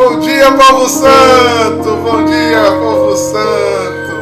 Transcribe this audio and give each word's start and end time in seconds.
Bom 0.00 0.18
dia, 0.18 0.50
povo 0.52 0.88
santo! 0.88 1.94
Bom 2.02 2.24
dia, 2.24 2.72
povo 2.80 3.14
santo! 3.14 4.14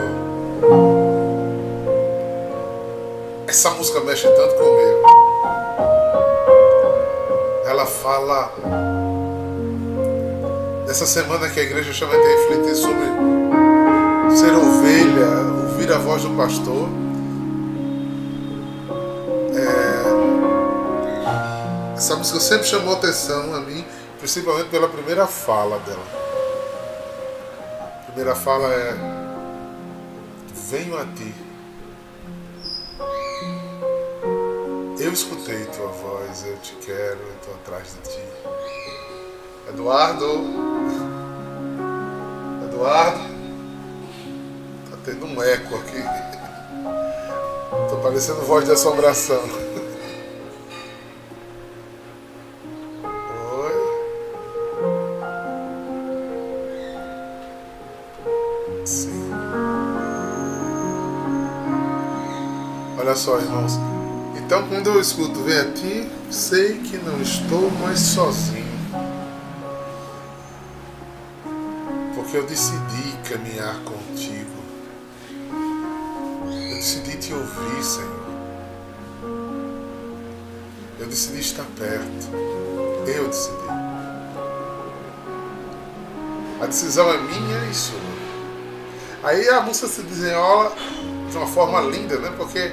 Essa 3.46 3.70
música 3.70 4.00
mexe 4.00 4.26
tanto 4.26 4.56
comigo. 4.56 5.02
Ela 7.64 7.86
fala 7.86 8.52
dessa 10.84 11.06
semana 11.06 11.48
que 11.48 11.60
a 11.60 11.62
igreja 11.62 11.92
chama 11.92 12.16
de 12.16 12.26
refletir 12.26 12.74
sobre 12.74 13.06
ser 14.36 14.52
ovelha, 14.56 15.28
ouvir 15.62 15.92
a 15.92 15.98
voz 15.98 16.22
do 16.22 16.30
pastor. 16.30 16.88
É... 19.54 20.08
Essa 21.96 22.16
música 22.16 22.40
sempre 22.40 22.66
chamou 22.66 22.94
atenção 22.94 23.54
a 23.54 23.60
mim 23.60 23.86
principalmente 24.18 24.68
pela 24.68 24.88
primeira 24.88 25.26
fala 25.26 25.78
dela. 25.80 26.04
A 27.80 28.02
primeira 28.06 28.34
fala 28.34 28.68
é: 28.72 28.94
Venho 30.70 30.98
a 30.98 31.04
ti. 31.04 31.34
Eu 35.00 35.12
escutei 35.12 35.64
tua 35.66 35.86
voz, 35.88 36.44
eu 36.44 36.56
te 36.58 36.74
quero, 36.84 37.20
eu 37.20 37.34
estou 37.40 37.54
atrás 37.54 37.94
de 37.94 38.10
ti. 38.10 38.22
Eduardo, 39.68 40.24
Eduardo, 42.64 43.20
tá 44.90 44.96
tendo 45.04 45.26
um 45.26 45.42
eco 45.42 45.76
aqui. 45.76 46.02
Tô 47.88 47.96
parecendo 47.98 48.42
voz 48.42 48.64
de 48.64 48.72
assombração. 48.72 49.67
Só, 63.18 63.36
irmãos. 63.40 63.72
Então, 64.36 64.68
quando 64.68 64.86
eu 64.86 65.00
escuto 65.00 65.42
Vem 65.42 65.58
a 65.58 65.72
ti, 65.72 66.08
sei 66.30 66.78
que 66.78 66.96
não 66.98 67.20
estou 67.20 67.68
mais 67.82 67.98
sozinho. 67.98 68.64
Porque 72.14 72.36
eu 72.36 72.46
decidi 72.46 73.18
caminhar 73.28 73.74
contigo. 73.80 74.58
Eu 75.50 76.76
decidi 76.76 77.16
te 77.16 77.34
ouvir, 77.34 77.82
Senhor. 77.82 78.28
Eu 81.00 81.06
decidi 81.08 81.40
estar 81.40 81.66
perto. 81.76 82.28
Eu 83.04 83.26
decidi. 83.26 83.56
A 86.60 86.66
decisão 86.66 87.10
é 87.10 87.18
minha 87.18 87.70
e 87.70 87.74
sua. 87.74 87.98
Aí 89.24 89.48
a 89.48 89.60
música 89.60 89.88
se 89.88 90.02
desenrola 90.02 90.72
de 91.28 91.36
uma 91.36 91.46
forma 91.46 91.80
linda, 91.80 92.16
né? 92.18 92.32
Porque 92.36 92.72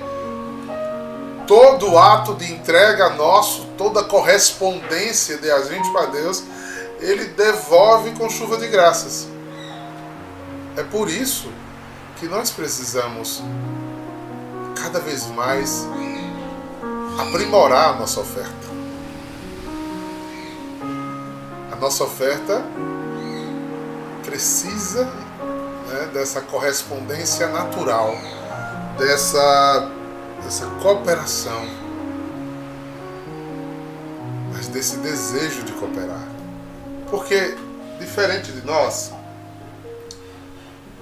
todo 1.48 1.98
ato 1.98 2.36
de 2.36 2.52
entrega 2.52 3.10
nosso, 3.12 3.68
toda 3.78 4.04
correspondência 4.04 5.38
de 5.38 5.50
a 5.52 5.62
gente 5.64 5.90
para 5.92 6.08
Deus, 6.08 6.44
Ele 7.00 7.26
devolve 7.26 8.12
com 8.12 8.30
chuva 8.30 8.58
de 8.58 8.68
graças. 8.68 9.28
É 10.78 10.84
por 10.84 11.10
isso 11.10 11.50
que 12.18 12.28
nós 12.28 12.52
precisamos 12.52 13.42
cada 14.82 15.00
vez 15.00 15.28
mais 15.28 15.88
aprimorar 17.18 17.90
a 17.90 17.94
nossa 17.94 18.20
oferta. 18.20 18.66
A 21.72 21.76
nossa 21.76 22.04
oferta 22.04 22.64
precisa 24.24 25.06
né, 25.06 26.10
dessa 26.14 26.42
correspondência 26.42 27.48
natural, 27.48 28.16
dessa 28.98 29.92
dessa 30.46 30.68
cooperação, 30.80 31.68
mas 34.54 34.68
desse 34.68 34.98
desejo 34.98 35.64
de 35.64 35.72
cooperar. 35.74 36.28
Porque, 37.10 37.56
diferente 38.00 38.52
de 38.52 38.64
nós, 38.64 39.12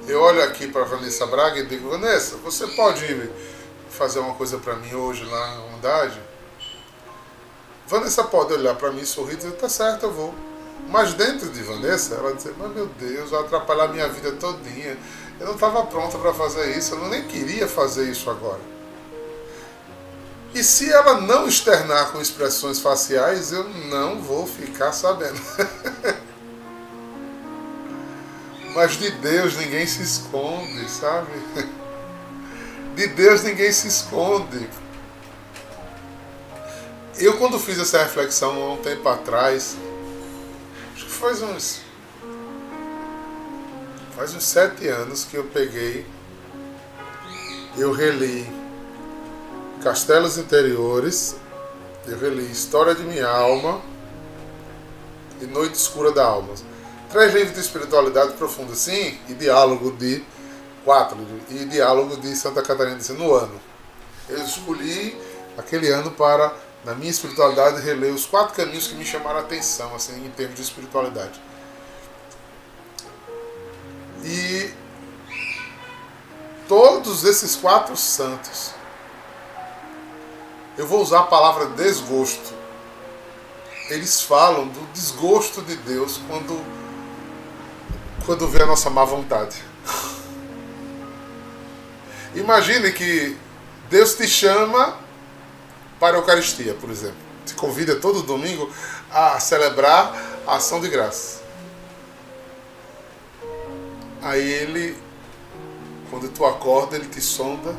eu 0.07 0.21
olho 0.21 0.41
aqui 0.43 0.67
para 0.67 0.85
Vanessa 0.85 1.27
Braga 1.27 1.59
e 1.59 1.65
digo: 1.65 1.89
Vanessa, 1.89 2.37
você 2.37 2.65
pode 2.67 3.29
fazer 3.89 4.19
uma 4.19 4.33
coisa 4.35 4.57
para 4.57 4.75
mim 4.77 4.93
hoje 4.93 5.25
lá 5.25 5.55
na 5.55 5.63
unidade? 5.65 6.19
Vanessa 7.85 8.23
pode 8.23 8.53
olhar 8.53 8.75
para 8.75 8.91
mim 8.91 9.01
e 9.01 9.05
sorrir 9.05 9.33
e 9.33 9.37
dizer: 9.37 9.51
tá 9.51 9.67
certo, 9.67 10.03
eu 10.03 10.13
vou. 10.13 10.33
Mas 10.89 11.13
dentro 11.13 11.49
de 11.49 11.61
Vanessa, 11.61 12.15
ela 12.15 12.33
dizer: 12.33 12.55
mas 12.57 12.73
meu 12.73 12.85
Deus, 12.85 13.29
vai 13.31 13.41
atrapalhar 13.41 13.89
minha 13.89 14.07
vida 14.07 14.31
todinha. 14.33 14.97
Eu 15.37 15.47
não 15.47 15.55
estava 15.55 15.85
pronta 15.85 16.17
para 16.17 16.33
fazer 16.33 16.77
isso, 16.77 16.95
eu 16.95 17.09
nem 17.09 17.23
queria 17.23 17.67
fazer 17.67 18.09
isso 18.09 18.29
agora. 18.29 18.73
E 20.53 20.63
se 20.63 20.91
ela 20.91 21.19
não 21.19 21.47
externar 21.47 22.11
com 22.11 22.21
expressões 22.21 22.79
faciais, 22.79 23.51
eu 23.51 23.67
não 23.89 24.21
vou 24.21 24.45
ficar 24.45 24.91
sabendo. 24.91 25.41
Mas 28.75 28.91
de 28.97 29.09
Deus 29.09 29.55
ninguém 29.55 29.87
se 29.87 30.03
esconde, 30.03 30.87
sabe? 30.89 31.31
De 32.95 33.07
Deus 33.07 33.41
ninguém 33.41 33.71
se 33.71 33.87
esconde. 33.87 34.69
Eu, 37.17 37.37
quando 37.37 37.59
fiz 37.59 37.79
essa 37.79 38.03
reflexão 38.03 38.51
há 38.61 38.73
um 38.73 38.77
tempo 38.77 39.09
atrás, 39.09 39.75
acho 40.93 41.05
que 41.05 41.11
faz 41.11 41.41
uns. 41.41 41.81
Faz 44.15 44.35
uns 44.35 44.43
sete 44.43 44.87
anos 44.87 45.25
que 45.25 45.35
eu 45.35 45.45
peguei, 45.45 46.05
eu 47.75 47.91
reli 47.91 48.62
Castelos 49.83 50.37
Interiores, 50.37 51.35
eu 52.07 52.17
reli 52.17 52.49
História 52.49 52.95
de 52.95 53.03
Minha 53.03 53.27
Alma 53.27 53.81
e 55.41 55.45
Noite 55.45 55.75
Escura 55.75 56.09
da 56.09 56.23
Alma. 56.23 56.53
Três 57.11 57.33
livros 57.33 57.53
de 57.53 57.59
espiritualidade 57.59 58.31
profunda, 58.33 58.73
sim, 58.75 59.19
e 59.27 59.33
diálogo 59.33 59.91
de 59.91 60.23
quatro 60.85 61.17
e 61.49 61.65
diálogo 61.65 62.15
de 62.15 62.33
Santa 62.33 62.61
Catarina 62.61 62.95
de 62.95 63.11
no 63.11 63.33
ano. 63.35 63.59
Eu 64.29 64.41
escolhi 64.41 65.19
aquele 65.57 65.89
ano 65.89 66.11
para, 66.11 66.55
na 66.85 66.95
minha 66.95 67.11
espiritualidade, 67.11 67.81
reler 67.81 68.13
os 68.13 68.25
quatro 68.25 68.55
caminhos 68.55 68.87
que 68.87 68.95
me 68.95 69.03
chamaram 69.03 69.39
a 69.39 69.41
atenção, 69.41 69.93
assim, 69.93 70.25
em 70.25 70.29
termos 70.29 70.55
de 70.55 70.61
espiritualidade. 70.61 71.41
E 74.23 74.71
todos 76.69 77.25
esses 77.25 77.57
quatro 77.57 77.97
santos 77.97 78.81
eu 80.77 80.87
vou 80.87 81.01
usar 81.01 81.21
a 81.21 81.23
palavra 81.23 81.67
desgosto. 81.67 82.53
Eles 83.89 84.21
falam 84.21 84.67
do 84.67 84.79
desgosto 84.93 85.61
de 85.61 85.75
Deus 85.75 86.19
quando, 86.27 86.59
quando 88.25 88.47
vê 88.47 88.63
a 88.63 88.65
nossa 88.65 88.89
má 88.89 89.05
vontade. 89.05 89.61
Imagine 92.33 92.91
que 92.91 93.37
Deus 93.89 94.15
te 94.15 94.27
chama 94.27 94.97
para 95.99 96.17
a 96.17 96.19
Eucaristia, 96.19 96.73
por 96.73 96.89
exemplo. 96.89 97.17
Te 97.45 97.53
convida 97.53 97.97
todo 97.97 98.23
domingo 98.23 98.71
a 99.11 99.39
celebrar 99.39 100.15
a 100.47 100.55
ação 100.55 100.81
de 100.81 100.89
graça. 100.89 101.43
Aí 104.21 104.41
ele, 104.41 104.97
quando 106.09 106.29
tu 106.29 106.45
acorda, 106.45 106.95
ele 106.95 107.09
te 107.09 107.19
sonda 107.19 107.75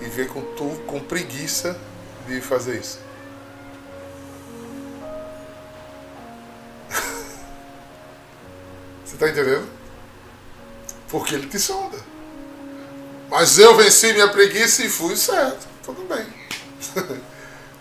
e 0.00 0.04
vê 0.04 0.24
com 0.24 0.40
tu 0.54 0.80
com 0.86 1.00
preguiça 1.00 1.78
de 2.28 2.40
fazer 2.40 2.78
isso. 2.78 3.00
Você 9.04 9.14
está 9.14 9.28
entendendo? 9.28 9.68
Porque 11.08 11.34
ele 11.34 11.46
te 11.48 11.58
sonda. 11.58 11.98
Mas 13.30 13.58
eu 13.58 13.74
venci 13.76 14.12
minha 14.12 14.28
preguiça 14.28 14.84
e 14.84 14.88
fui 14.88 15.16
certo. 15.16 15.66
Tudo 15.82 16.06
bem. 16.06 16.26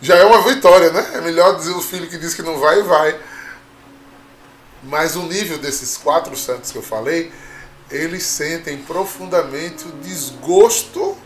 Já 0.01 0.15
é 0.15 0.23
uma 0.25 0.41
vitória, 0.41 0.91
né? 0.91 1.11
É 1.15 1.21
melhor 1.21 1.55
dizer 1.57 1.71
o 1.71 1.81
filho 1.81 2.07
que 2.07 2.17
diz 2.17 2.33
que 2.33 2.41
não 2.41 2.59
vai 2.59 2.79
e 2.79 2.83
vai. 2.83 3.19
Mas 4.83 5.15
o 5.15 5.23
nível 5.23 5.57
desses 5.57 5.97
quatro 5.97 6.37
santos 6.37 6.71
que 6.71 6.77
eu 6.77 6.83
falei, 6.83 7.31
eles 7.89 8.23
sentem 8.23 8.77
profundamente 8.77 9.87
o 9.87 9.91
desgosto 9.91 11.17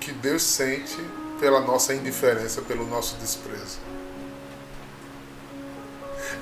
que 0.00 0.12
Deus 0.12 0.42
sente 0.42 0.98
pela 1.44 1.60
nossa 1.60 1.92
indiferença, 1.92 2.62
pelo 2.62 2.86
nosso 2.86 3.16
desprezo. 3.16 3.76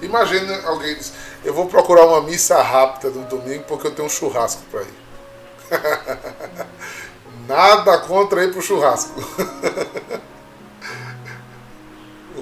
Imagina 0.00 0.64
alguém 0.64 0.94
diz, 0.94 1.12
eu 1.44 1.52
vou 1.52 1.66
procurar 1.66 2.06
uma 2.06 2.20
missa 2.20 2.62
rápida 2.62 3.10
no 3.10 3.24
domingo 3.24 3.64
porque 3.66 3.88
eu 3.88 3.90
tenho 3.92 4.06
um 4.06 4.08
churrasco 4.08 4.62
para 4.70 4.82
ir. 4.82 6.66
Nada 7.48 7.98
contra 7.98 8.44
ir 8.44 8.52
para 8.52 8.60
o 8.60 8.62
churrasco. 8.62 9.20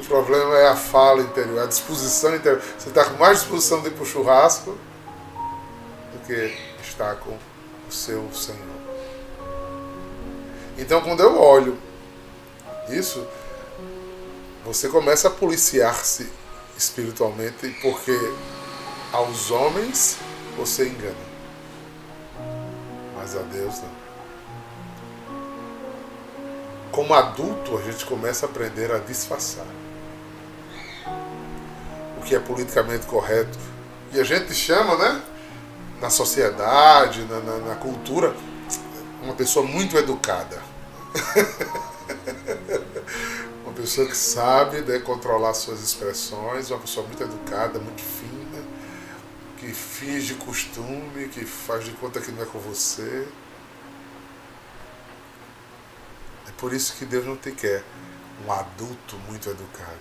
problema 0.07 0.59
é 0.59 0.69
a 0.69 0.77
fala 0.77 1.23
interior, 1.23 1.63
a 1.63 1.67
disposição 1.67 2.37
interior. 2.37 2.61
Você 2.79 2.91
está 2.91 3.07
com 3.07 3.17
mais 3.17 3.39
disposição 3.39 3.81
de 3.81 3.89
ir 3.89 3.93
para 3.93 4.03
o 4.03 4.07
churrasco 4.07 4.77
do 6.13 6.27
que 6.27 6.55
estar 6.83 7.15
com 7.15 7.31
o 7.31 7.93
seu 7.93 8.31
Senhor. 8.35 8.61
Então, 10.77 11.01
quando 11.01 11.21
eu 11.21 11.41
olho 11.41 11.90
isso, 12.97 13.27
você 14.65 14.89
começa 14.89 15.29
a 15.29 15.31
policiar-se 15.31 16.31
espiritualmente, 16.77 17.69
porque 17.83 18.17
aos 19.13 19.51
homens 19.51 20.17
você 20.57 20.89
engana, 20.89 21.15
mas 23.17 23.37
a 23.37 23.41
Deus 23.41 23.75
não. 23.81 24.01
Como 26.93 27.15
adulto, 27.15 27.79
a 27.79 27.83
gente 27.83 28.05
começa 28.05 28.47
a 28.47 28.49
aprender 28.49 28.91
a 28.93 28.99
disfarçar 28.99 29.67
o 32.19 32.23
que 32.23 32.35
é 32.35 32.39
politicamente 32.39 33.07
correto. 33.07 33.59
E 34.13 34.21
a 34.21 34.25
gente 34.25 34.53
chama, 34.53 34.97
né, 34.97 35.23
na 36.01 36.11
sociedade, 36.11 37.23
na, 37.25 37.41
na, 37.41 37.59
na 37.59 37.75
cultura, 37.77 38.35
uma 39.23 39.35
pessoa 39.35 39.65
muito 39.65 39.97
educada. 39.97 40.61
pessoa 43.91 44.07
que 44.07 44.17
sabe 44.17 44.83
né, 44.83 45.01
controlar 45.01 45.53
suas 45.53 45.81
expressões, 45.81 46.71
uma 46.71 46.79
pessoa 46.79 47.05
muito 47.05 47.25
educada, 47.25 47.81
muito 47.81 48.01
fina, 48.01 48.65
que 49.59 49.67
finge 49.73 50.35
costume, 50.35 51.29
que 51.29 51.45
faz 51.45 51.85
de 51.85 51.91
conta 51.95 52.21
que 52.21 52.31
não 52.31 52.45
é 52.45 52.47
com 52.47 52.61
você. 52.61 53.27
É 56.47 56.53
por 56.57 56.73
isso 56.73 56.95
que 56.99 57.05
Deus 57.05 57.27
não 57.27 57.37
te 57.37 57.51
quer 57.51 57.83
um 58.47 58.53
adulto 58.53 59.17
muito 59.29 59.51
educado. 59.51 59.99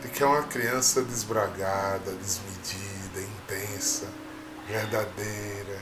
Ele 0.00 0.12
quer 0.12 0.26
uma 0.26 0.44
criança 0.44 1.02
desbragada, 1.02 2.12
desmedida, 2.12 3.22
intensa, 3.22 4.06
verdadeira. 4.68 5.80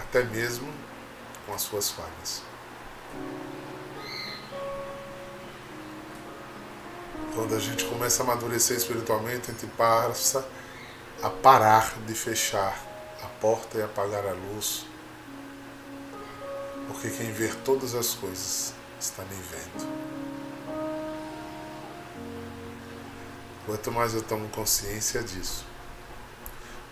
Até 0.00 0.24
mesmo 0.24 0.72
com 1.44 1.52
as 1.52 1.60
suas 1.60 1.90
falhas. 1.90 2.48
Quando 7.34 7.54
a 7.54 7.58
gente 7.58 7.84
começa 7.84 8.22
a 8.22 8.24
amadurecer 8.24 8.76
espiritualmente, 8.76 9.50
a 9.50 9.54
gente 9.54 9.66
passa 9.68 10.46
a 11.22 11.30
parar 11.30 11.94
de 12.06 12.14
fechar 12.14 12.76
a 13.22 13.26
porta 13.40 13.78
e 13.78 13.82
apagar 13.82 14.26
a 14.26 14.32
luz. 14.32 14.84
Porque 16.88 17.08
quem 17.10 17.32
vê 17.32 17.48
todas 17.64 17.94
as 17.94 18.14
coisas 18.14 18.74
está 18.98 19.22
me 19.22 19.36
vendo. 19.36 20.10
Quanto 23.64 23.92
mais 23.92 24.14
eu 24.14 24.22
tomo 24.22 24.48
consciência 24.48 25.22
disso, 25.22 25.64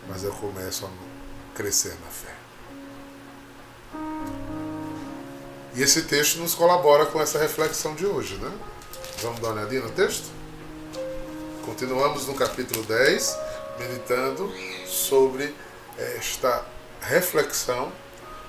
mais 0.07 0.23
eu 0.23 0.33
começo 0.33 0.87
a 0.87 0.91
crescer 1.57 1.97
na 2.05 2.11
fé. 2.11 2.38
E 5.79 5.83
esse 5.83 6.03
texto 6.03 6.41
nos 6.41 6.57
colabora 6.57 7.07
com 7.07 7.23
essa 7.23 7.39
reflexão 7.39 7.95
de 7.95 8.05
hoje, 8.05 8.35
né? 8.35 8.51
Vamos 9.23 9.39
dar 9.39 9.51
uma 9.51 9.61
olhadinha 9.61 9.83
no 9.83 9.91
texto? 9.91 10.25
Continuamos 11.65 12.27
no 12.27 12.35
capítulo 12.35 12.83
10, 12.83 13.39
meditando 13.79 14.53
sobre 14.89 15.55
esta 15.97 16.67
reflexão 17.01 17.93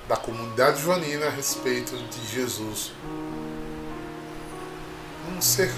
da 0.07 0.17
comunidade 0.17 0.81
joanina 0.81 1.27
a 1.27 1.29
respeito 1.29 1.95
de 1.95 2.33
Jesus. 2.33 2.93
Um 5.31 5.39
ser, 5.39 5.71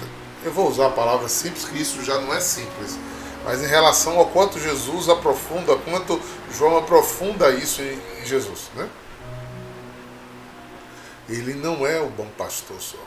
eu 0.46 0.52
vou 0.52 0.70
usar 0.70 0.86
a 0.86 0.92
palavra 0.92 1.28
simples, 1.28 1.66
que 1.66 1.82
isso 1.82 2.02
já 2.02 2.18
não 2.18 2.32
é 2.32 2.40
simples, 2.40 2.98
mas 3.44 3.62
em 3.62 3.66
relação 3.66 4.16
ao 4.18 4.30
quanto 4.30 4.58
Jesus 4.58 5.06
aprofunda, 5.10 5.76
quanto 5.76 6.18
João 6.50 6.78
aprofunda 6.78 7.50
isso 7.50 7.82
em 7.82 8.24
Jesus, 8.24 8.70
né? 8.74 8.88
Ele 11.32 11.54
não 11.54 11.86
é 11.86 11.98
o 11.98 12.10
bom 12.10 12.28
pastor 12.36 12.78
só. 12.78 12.98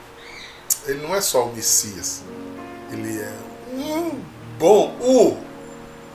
Ele 0.87 0.99
não 1.03 1.15
é 1.15 1.21
só 1.21 1.45
o 1.45 1.55
Messias. 1.55 2.23
Ele 2.91 3.21
é 3.21 3.33
um 3.71 4.19
bom, 4.57 4.97
o 4.99 5.37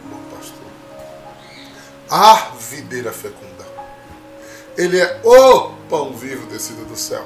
bom 0.09 0.37
pastor. 0.37 0.57
A 2.11 2.51
videira 2.59 3.12
fecunda. 3.12 3.65
Ele 4.77 4.99
é 4.99 5.21
o 5.23 5.69
pão 5.89 6.12
vivo 6.12 6.47
descido 6.47 6.85
do 6.85 6.97
céu. 6.97 7.25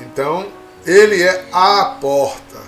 Então, 0.00 0.50
ele 0.84 1.22
é 1.22 1.48
a 1.52 1.96
porta. 2.00 2.60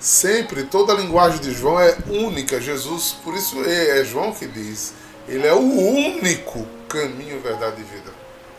Sempre, 0.00 0.64
toda 0.64 0.94
a 0.94 0.96
linguagem 0.96 1.40
de 1.40 1.52
João 1.52 1.78
é 1.78 1.94
única. 2.08 2.58
Jesus, 2.58 3.14
por 3.22 3.34
isso 3.34 3.62
é, 3.66 4.00
é 4.00 4.04
João 4.04 4.32
que 4.32 4.46
diz, 4.46 4.94
ele 5.28 5.46
é 5.46 5.52
o 5.52 5.60
único 5.60 6.66
caminho, 6.88 7.38
verdade 7.40 7.82
e 7.82 7.84
vida 7.84 8.11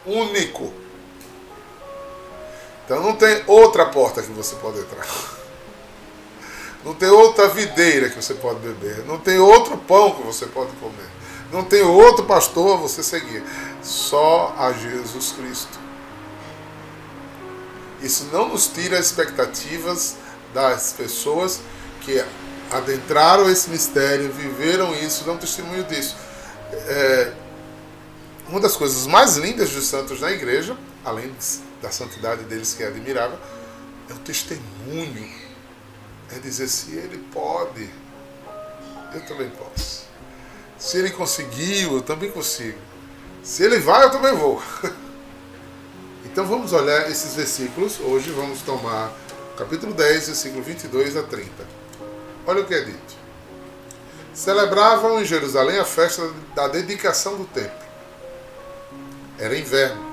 único. 0.05 0.73
Então 2.85 3.01
não 3.01 3.15
tem 3.15 3.43
outra 3.47 3.85
porta 3.85 4.21
que 4.21 4.31
você 4.31 4.55
pode 4.55 4.79
entrar. 4.79 5.07
Não 6.83 6.93
tem 6.93 7.09
outra 7.09 7.47
videira 7.47 8.09
que 8.09 8.21
você 8.21 8.33
pode 8.33 8.59
beber. 8.59 9.05
Não 9.05 9.17
tem 9.17 9.39
outro 9.39 9.77
pão 9.77 10.11
que 10.11 10.23
você 10.23 10.45
pode 10.45 10.71
comer. 10.73 11.09
Não 11.51 11.63
tem 11.63 11.81
outro 11.81 12.25
pastor 12.25 12.73
a 12.73 12.77
você 12.77 13.01
seguir. 13.01 13.43
Só 13.81 14.53
a 14.57 14.73
Jesus 14.73 15.31
Cristo. 15.31 15.79
Isso 18.01 18.27
não 18.33 18.49
nos 18.49 18.67
tira 18.67 18.99
expectativas 18.99 20.17
das 20.53 20.91
pessoas 20.91 21.61
que 22.01 22.21
adentraram 22.69 23.49
esse 23.49 23.69
mistério, 23.69 24.31
viveram 24.31 24.93
isso, 24.93 25.23
dão 25.23 25.37
testemunho 25.37 25.83
disso. 25.85 26.17
É, 26.73 27.31
uma 28.47 28.59
das 28.59 28.75
coisas 28.75 29.07
mais 29.07 29.37
lindas 29.37 29.71
dos 29.71 29.85
santos 29.85 30.19
na 30.19 30.31
igreja, 30.31 30.77
além 31.03 31.33
da 31.81 31.91
santidade 31.91 32.43
deles 32.43 32.73
que 32.73 32.83
é 32.83 32.87
admirável, 32.87 33.37
é 34.09 34.13
o 34.13 34.17
testemunho. 34.17 35.43
É 36.31 36.39
dizer, 36.39 36.67
se 36.67 36.95
ele 36.95 37.17
pode, 37.31 37.89
eu 39.13 39.21
também 39.25 39.49
posso. 39.49 40.05
Se 40.77 40.97
ele 40.97 41.11
conseguiu, 41.11 41.95
eu 41.95 42.01
também 42.01 42.31
consigo. 42.31 42.77
Se 43.43 43.63
ele 43.63 43.79
vai, 43.79 44.03
eu 44.03 44.11
também 44.11 44.33
vou. 44.33 44.61
Então 46.25 46.47
vamos 46.47 46.73
olhar 46.73 47.11
esses 47.11 47.35
versículos. 47.35 47.99
Hoje 47.99 48.31
vamos 48.31 48.59
tomar 48.61 49.13
capítulo 49.55 49.93
10, 49.93 50.27
versículo 50.27 50.63
22 50.63 51.15
a 51.15 51.21
30. 51.21 51.47
Olha 52.47 52.63
o 52.63 52.65
que 52.65 52.73
é 52.73 52.81
dito. 52.81 53.13
Celebravam 54.33 55.21
em 55.21 55.25
Jerusalém 55.25 55.77
a 55.77 55.85
festa 55.85 56.27
da 56.55 56.67
dedicação 56.67 57.37
do 57.37 57.45
templo 57.45 57.82
era 59.37 59.57
inverno. 59.57 60.03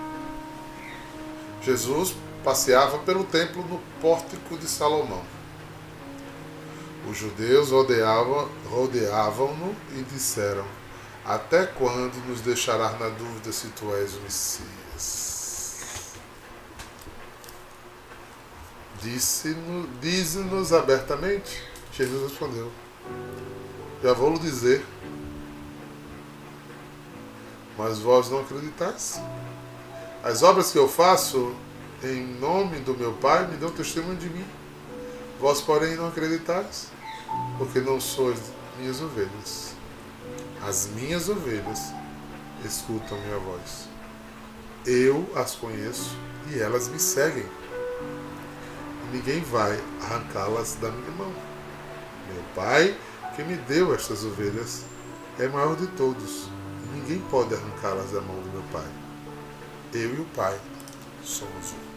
Jesus 1.62 2.14
passeava 2.42 2.98
pelo 2.98 3.24
templo 3.24 3.62
no 3.64 3.78
pórtico 4.00 4.56
de 4.56 4.66
Salomão. 4.66 5.22
Os 7.08 7.16
judeus 7.16 7.70
rodeavam-no 7.70 8.68
rodeavam 8.68 9.74
e 9.96 10.02
disseram: 10.02 10.64
Até 11.24 11.66
quando 11.66 12.14
nos 12.26 12.40
deixarás 12.40 12.98
na 12.98 13.08
dúvida 13.08 13.52
se 13.52 13.68
tu 13.68 13.94
és 13.94 14.14
o 14.14 14.20
Messias? 14.20 15.30
Disse-nos 19.02 19.88
dize 20.00 20.74
abertamente. 20.76 21.62
Jesus 21.92 22.30
respondeu: 22.30 22.70
Já 24.02 24.12
vou 24.12 24.32
lhe 24.32 24.38
dizer 24.38 24.84
mas 27.80 27.98
vós 27.98 28.28
não 28.28 28.40
acreditais. 28.40 29.18
As 30.22 30.42
obras 30.42 30.70
que 30.70 30.76
eu 30.76 30.86
faço 30.86 31.54
em 32.04 32.26
nome 32.38 32.78
do 32.80 32.92
meu 32.92 33.14
Pai 33.14 33.46
me 33.46 33.56
dão 33.56 33.70
testemunho 33.70 34.18
de 34.18 34.28
mim. 34.28 34.44
Vós, 35.40 35.62
porém, 35.62 35.96
não 35.96 36.08
acreditais, 36.08 36.88
porque 37.56 37.80
não 37.80 37.98
sois 37.98 38.38
minhas 38.78 39.00
ovelhas. 39.00 39.72
As 40.62 40.88
minhas 40.88 41.30
ovelhas 41.30 41.94
escutam 42.62 43.18
minha 43.22 43.38
voz. 43.38 43.88
Eu 44.84 45.26
as 45.34 45.54
conheço 45.54 46.14
e 46.50 46.58
elas 46.58 46.86
me 46.86 47.00
seguem. 47.00 47.46
ninguém 49.10 49.40
vai 49.40 49.80
arrancá-las 50.02 50.74
da 50.74 50.90
minha 50.90 51.10
mão. 51.12 51.32
Meu 52.30 52.42
Pai, 52.54 52.94
que 53.34 53.42
me 53.42 53.56
deu 53.56 53.94
estas 53.94 54.22
ovelhas, 54.22 54.84
é 55.38 55.48
maior 55.48 55.76
de 55.76 55.86
todos 55.86 56.49
Ninguém 56.92 57.20
pode 57.30 57.54
arrancá-las 57.54 58.10
da 58.10 58.20
mão 58.20 58.36
do 58.36 58.50
meu 58.50 58.62
Pai. 58.72 58.86
Eu 59.92 60.14
e 60.14 60.20
o 60.20 60.24
Pai 60.36 60.58
somos 61.24 61.72
um. 61.72 61.90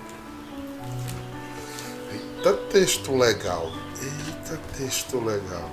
Eita 2.14 2.54
texto 2.72 3.16
legal. 3.16 3.72
Eita 4.02 4.60
texto 4.78 5.20
legal. 5.20 5.70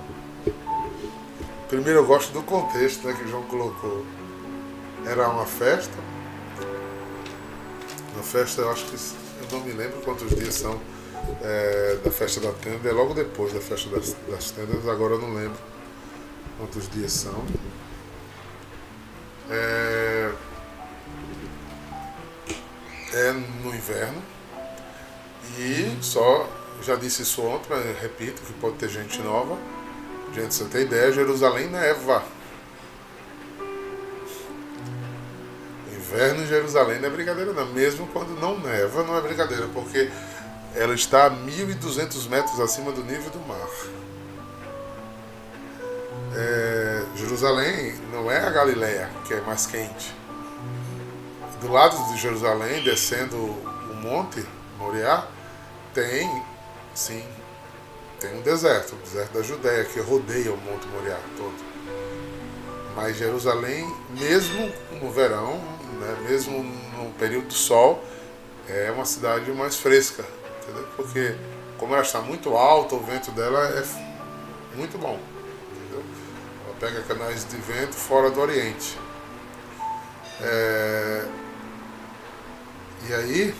Primeiro 1.67 1.99
eu 1.99 2.05
gosto 2.05 2.33
do 2.33 2.43
contexto 2.43 3.07
né, 3.07 3.13
que 3.13 3.27
João 3.27 3.43
colocou. 3.43 4.05
Era 5.05 5.29
uma 5.29 5.45
festa. 5.45 5.97
Uma 8.13 8.23
festa, 8.23 8.61
eu 8.61 8.71
acho 8.71 8.85
que 8.85 8.95
eu 8.95 9.57
não 9.57 9.65
me 9.65 9.71
lembro 9.71 10.01
quantos 10.01 10.29
dias 10.35 10.53
são 10.53 10.79
é, 11.41 11.97
da 12.03 12.11
festa 12.11 12.39
da 12.39 12.51
tenda, 12.51 12.89
é 12.89 12.91
logo 12.91 13.13
depois 13.13 13.53
da 13.53 13.59
festa 13.59 13.89
das, 13.89 14.15
das 14.29 14.51
tendas, 14.51 14.87
agora 14.87 15.13
eu 15.13 15.21
não 15.21 15.33
lembro 15.33 15.57
quantos 16.57 16.89
dias 16.89 17.11
são. 17.11 17.43
É, 19.51 20.31
é 23.13 23.31
no 23.63 23.75
inverno 23.75 24.21
e 25.57 25.97
só, 26.01 26.49
já 26.81 26.95
disse 26.95 27.23
isso 27.23 27.41
ontem, 27.41 27.67
mas 27.69 27.99
repito 27.99 28.41
que 28.41 28.53
pode 28.53 28.75
ter 28.77 28.89
gente 28.89 29.21
nova. 29.21 29.57
Gente, 30.33 30.53
você 30.53 30.65
tem 30.65 30.83
ideia, 30.83 31.11
Jerusalém 31.11 31.67
neva. 31.67 32.23
Inverno 35.93 36.43
em 36.43 36.47
Jerusalém 36.47 36.99
não 36.99 37.07
é 37.07 37.11
brincadeira 37.11 37.53
não, 37.53 37.65
mesmo 37.67 38.07
quando 38.07 38.39
não 38.39 38.57
neva 38.59 39.03
não 39.03 39.17
é 39.17 39.21
brincadeira, 39.21 39.67
porque 39.73 40.09
ela 40.73 40.93
está 40.93 41.25
a 41.27 41.31
1.200 41.31 42.29
metros 42.29 42.59
acima 42.59 42.91
do 42.91 43.03
nível 43.03 43.29
do 43.29 43.39
mar. 43.39 43.67
É, 46.33 46.90
Jerusalém 47.15 47.93
não 48.11 48.31
é 48.31 48.39
a 48.39 48.49
Galileia, 48.49 49.09
que 49.25 49.33
é 49.33 49.41
mais 49.41 49.65
quente. 49.65 50.15
Do 51.59 51.71
lado 51.71 52.11
de 52.11 52.19
Jerusalém, 52.19 52.83
descendo 52.83 53.37
o 53.37 53.93
monte 54.01 54.45
Moriá, 54.77 55.27
tem, 55.93 56.43
sim, 56.95 57.23
tem 58.19 58.37
um 58.37 58.41
deserto, 58.41 58.93
o 58.93 58.97
deserto 58.97 59.33
da 59.33 59.41
Judéia, 59.41 59.83
que 59.83 59.99
rodeia 59.99 60.53
o 60.53 60.57
Monte 60.57 60.87
Moriá 60.87 61.17
todo. 61.35 61.55
Mas 62.95 63.17
Jerusalém, 63.17 63.91
mesmo 64.11 64.71
no 65.01 65.11
verão, 65.11 65.55
né, 65.99 66.17
mesmo 66.29 66.63
no 66.63 67.11
período 67.13 67.47
do 67.47 67.53
sol, 67.53 68.03
é 68.67 68.91
uma 68.91 69.05
cidade 69.05 69.51
mais 69.51 69.75
fresca, 69.75 70.23
entendeu? 70.61 70.87
Porque 70.95 71.35
como 71.77 71.93
ela 71.93 72.03
está 72.03 72.21
muito 72.21 72.55
alta, 72.55 72.95
o 72.95 72.99
vento 72.99 73.31
dela 73.31 73.59
é 73.69 73.83
muito 74.77 74.99
bom, 74.99 75.19
entendeu? 75.71 76.03
Pega 76.81 77.03
canais 77.03 77.47
de 77.47 77.57
vento 77.57 77.93
fora 77.93 78.31
do 78.31 78.41
Oriente. 78.41 78.97
É... 80.41 81.27
E 83.07 83.13
aí, 83.13 83.55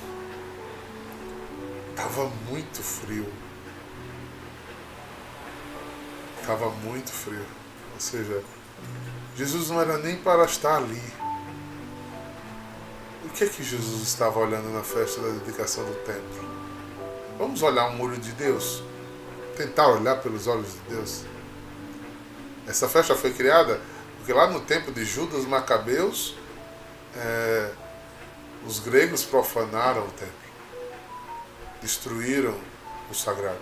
tava 1.96 2.32
muito 2.50 2.82
frio. 2.82 3.32
Tava 6.48 6.72
muito 6.72 7.12
frio. 7.12 7.46
Ou 7.94 8.00
seja, 8.00 8.42
Jesus 9.36 9.70
não 9.70 9.80
era 9.80 10.00
nem 10.00 10.16
para 10.16 10.44
estar 10.46 10.78
ali. 10.78 11.04
O 13.24 13.30
que 13.30 13.44
é 13.44 13.48
que 13.48 13.62
Jesus 13.62 14.02
estava 14.02 14.40
olhando 14.40 14.74
na 14.74 14.82
festa 14.82 15.22
da 15.22 15.30
dedicação 15.30 15.86
do 15.86 15.94
templo? 16.06 16.50
Vamos 17.38 17.62
olhar 17.62 17.88
um 17.92 18.02
olho 18.02 18.18
de 18.18 18.32
Deus? 18.32 18.82
Tentar 19.56 19.90
olhar 19.90 20.16
pelos 20.24 20.48
olhos 20.48 20.74
de 20.74 20.96
Deus? 20.96 21.31
Essa 22.72 22.88
festa 22.88 23.14
foi 23.16 23.34
criada 23.34 23.82
porque 24.18 24.32
lá 24.32 24.48
no 24.48 24.62
tempo 24.62 24.94
de 24.94 25.04
Judas 25.04 25.46
Macabeus, 25.46 26.36
é, 27.18 27.70
os 28.66 28.80
gregos 28.80 29.26
profanaram 29.26 30.06
o 30.06 30.12
templo, 30.12 30.34
destruíram 31.82 32.58
o 33.10 33.14
sagrado. 33.14 33.60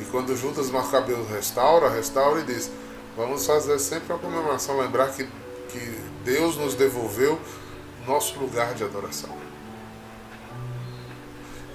E 0.00 0.04
quando 0.06 0.36
Judas 0.36 0.68
Macabeus 0.68 1.28
restaura, 1.30 1.88
restaura 1.88 2.40
e 2.40 2.44
diz: 2.44 2.72
vamos 3.16 3.46
fazer 3.46 3.78
sempre 3.78 4.12
a 4.12 4.18
comemoração, 4.18 4.80
lembrar 4.80 5.12
que, 5.12 5.24
que 5.68 6.00
Deus 6.24 6.56
nos 6.56 6.74
devolveu 6.74 7.40
nosso 8.04 8.36
lugar 8.40 8.74
de 8.74 8.82
adoração. 8.82 9.38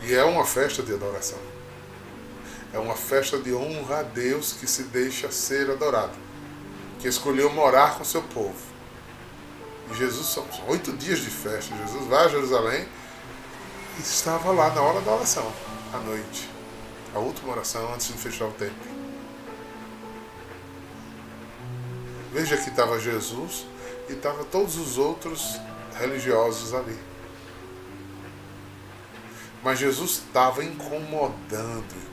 E 0.02 0.14
é 0.14 0.26
uma 0.26 0.44
festa 0.44 0.84
de 0.84 0.94
adoração. 0.94 1.53
É 2.74 2.80
uma 2.80 2.96
festa 2.96 3.38
de 3.38 3.54
honra 3.54 4.00
a 4.00 4.04
Deus 4.04 4.54
que 4.54 4.66
se 4.66 4.84
deixa 4.84 5.32
ser 5.32 5.70
adorado, 5.70 6.18
que 7.00 7.08
escolheu 7.08 7.54
morar 7.54 8.00
com 8.00 8.04
seu 8.04 8.24
povo. 8.24 8.74
E 9.92 9.96
Jesus, 9.96 10.28
são 10.28 10.44
oito 10.68 10.92
dias 10.94 11.20
de 11.20 11.30
festa. 11.30 11.76
Jesus 11.76 12.08
vai 12.08 12.26
a 12.26 12.30
Jerusalém 12.30 12.88
e 14.00 14.02
estava 14.02 14.52
lá 14.52 14.72
na 14.72 14.82
hora 14.82 15.02
da 15.02 15.12
oração, 15.12 15.54
à 15.94 15.98
noite. 16.00 16.50
A 17.14 17.20
última 17.20 17.52
oração 17.52 17.94
antes 17.94 18.08
de 18.08 18.14
fechar 18.14 18.46
o 18.46 18.52
templo. 18.52 18.92
Veja 22.32 22.58
que 22.58 22.70
estava 22.70 23.00
Jesus 23.00 23.68
e 24.10 24.14
estava 24.14 24.44
todos 24.46 24.78
os 24.78 24.98
outros 24.98 25.60
religiosos 26.00 26.74
ali. 26.74 26.98
Mas 29.64 29.78
Jesus 29.78 30.24
estava 30.28 30.64
incomodando. 30.64 32.13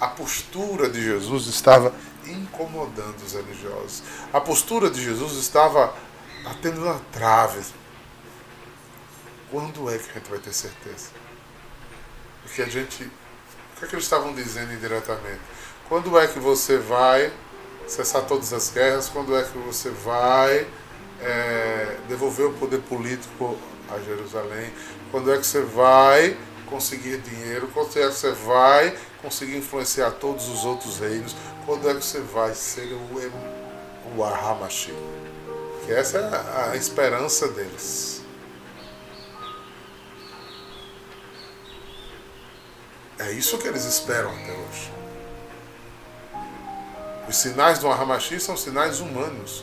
A 0.00 0.08
postura 0.08 0.88
de 0.88 1.02
Jesus 1.02 1.46
estava 1.46 1.94
incomodando 2.26 3.16
os 3.22 3.34
religiosos. 3.34 4.02
A 4.32 4.40
postura 4.40 4.88
de 4.88 5.02
Jesus 5.02 5.34
estava 5.34 5.94
batendo 6.42 6.80
na 6.80 6.98
trave. 7.12 7.60
Quando 9.50 9.90
é 9.90 9.98
que 9.98 10.10
a 10.10 10.14
gente 10.14 10.30
vai 10.30 10.38
ter 10.38 10.54
certeza? 10.54 11.10
Porque 12.42 12.62
a 12.62 12.66
gente. 12.66 13.04
O 13.04 13.78
que 13.78 13.84
é 13.84 13.88
que 13.88 13.94
eles 13.94 14.04
estavam 14.04 14.32
dizendo 14.34 14.72
indiretamente? 14.72 15.40
Quando 15.88 16.18
é 16.18 16.26
que 16.26 16.38
você 16.38 16.78
vai 16.78 17.32
cessar 17.86 18.22
todas 18.22 18.52
as 18.52 18.70
guerras? 18.70 19.08
Quando 19.08 19.36
é 19.36 19.42
que 19.42 19.58
você 19.58 19.90
vai 19.90 20.66
é, 21.20 21.96
devolver 22.08 22.46
o 22.46 22.52
poder 22.54 22.80
político 22.82 23.58
a 23.90 23.98
Jerusalém? 23.98 24.72
Quando 25.10 25.32
é 25.32 25.36
que 25.36 25.46
você 25.46 25.60
vai 25.60 26.36
conseguir 26.66 27.18
dinheiro? 27.18 27.68
Quando 27.74 27.88
é 27.98 28.08
que 28.08 28.14
você 28.14 28.30
vai 28.32 28.96
conseguir 29.22 29.56
influenciar 29.56 30.12
todos 30.12 30.48
os 30.48 30.64
outros 30.64 30.98
reinos? 30.98 31.34
Quando 31.66 31.88
é 31.88 31.94
que 31.94 32.04
você 32.04 32.20
vai 32.20 32.54
ser 32.54 32.92
o, 32.92 32.98
o? 34.16 34.24
Que 35.84 35.92
essa 35.92 36.18
é 36.18 36.70
a 36.70 36.76
esperança 36.76 37.48
deles. 37.48 38.22
É 43.18 43.32
isso 43.32 43.58
que 43.58 43.68
eles 43.68 43.84
esperam 43.84 44.30
até 44.30 44.52
hoje. 44.52 44.92
Os 47.28 47.36
sinais 47.36 47.78
do 47.78 47.88
Ahamashi 47.88 48.40
são 48.40 48.56
sinais 48.56 49.00
humanos. 49.00 49.62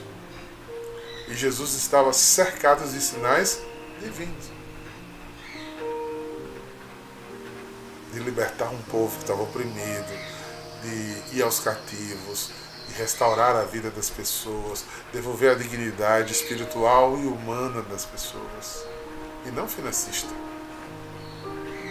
E 1.28 1.34
Jesus 1.34 1.74
estava 1.74 2.14
cercado 2.14 2.88
de 2.88 3.02
sinais 3.02 3.60
divinos. 4.00 4.57
De 8.18 8.24
libertar 8.24 8.70
um 8.70 8.82
povo 8.84 9.16
que 9.16 9.24
estava 9.24 9.44
oprimido, 9.44 10.12
de 10.82 11.38
ir 11.38 11.44
aos 11.44 11.60
cativos, 11.60 12.50
de 12.88 12.96
restaurar 12.96 13.56
a 13.56 13.64
vida 13.64 13.92
das 13.92 14.10
pessoas, 14.10 14.84
devolver 15.14 15.52
a 15.52 15.56
dignidade 15.56 16.32
espiritual 16.32 17.18
e 17.18 17.28
humana 17.28 17.84
das 17.84 18.06
pessoas, 18.06 18.86
e 19.46 19.52
não 19.52 19.68
financista. 19.68 20.34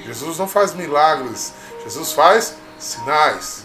Jesus 0.04 0.38
não 0.38 0.48
faz 0.48 0.74
milagres, 0.74 1.52
Jesus 1.84 2.12
faz 2.12 2.56
sinais. 2.78 3.64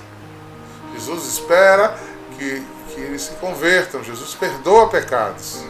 Jesus 0.93 1.25
espera 1.25 1.97
que 2.37 2.63
que 2.93 3.01
eles 3.01 3.23
se 3.23 3.31
convertam. 3.35 4.03
Jesus 4.03 4.35
perdoa 4.35 4.89
pecados. 4.89 5.63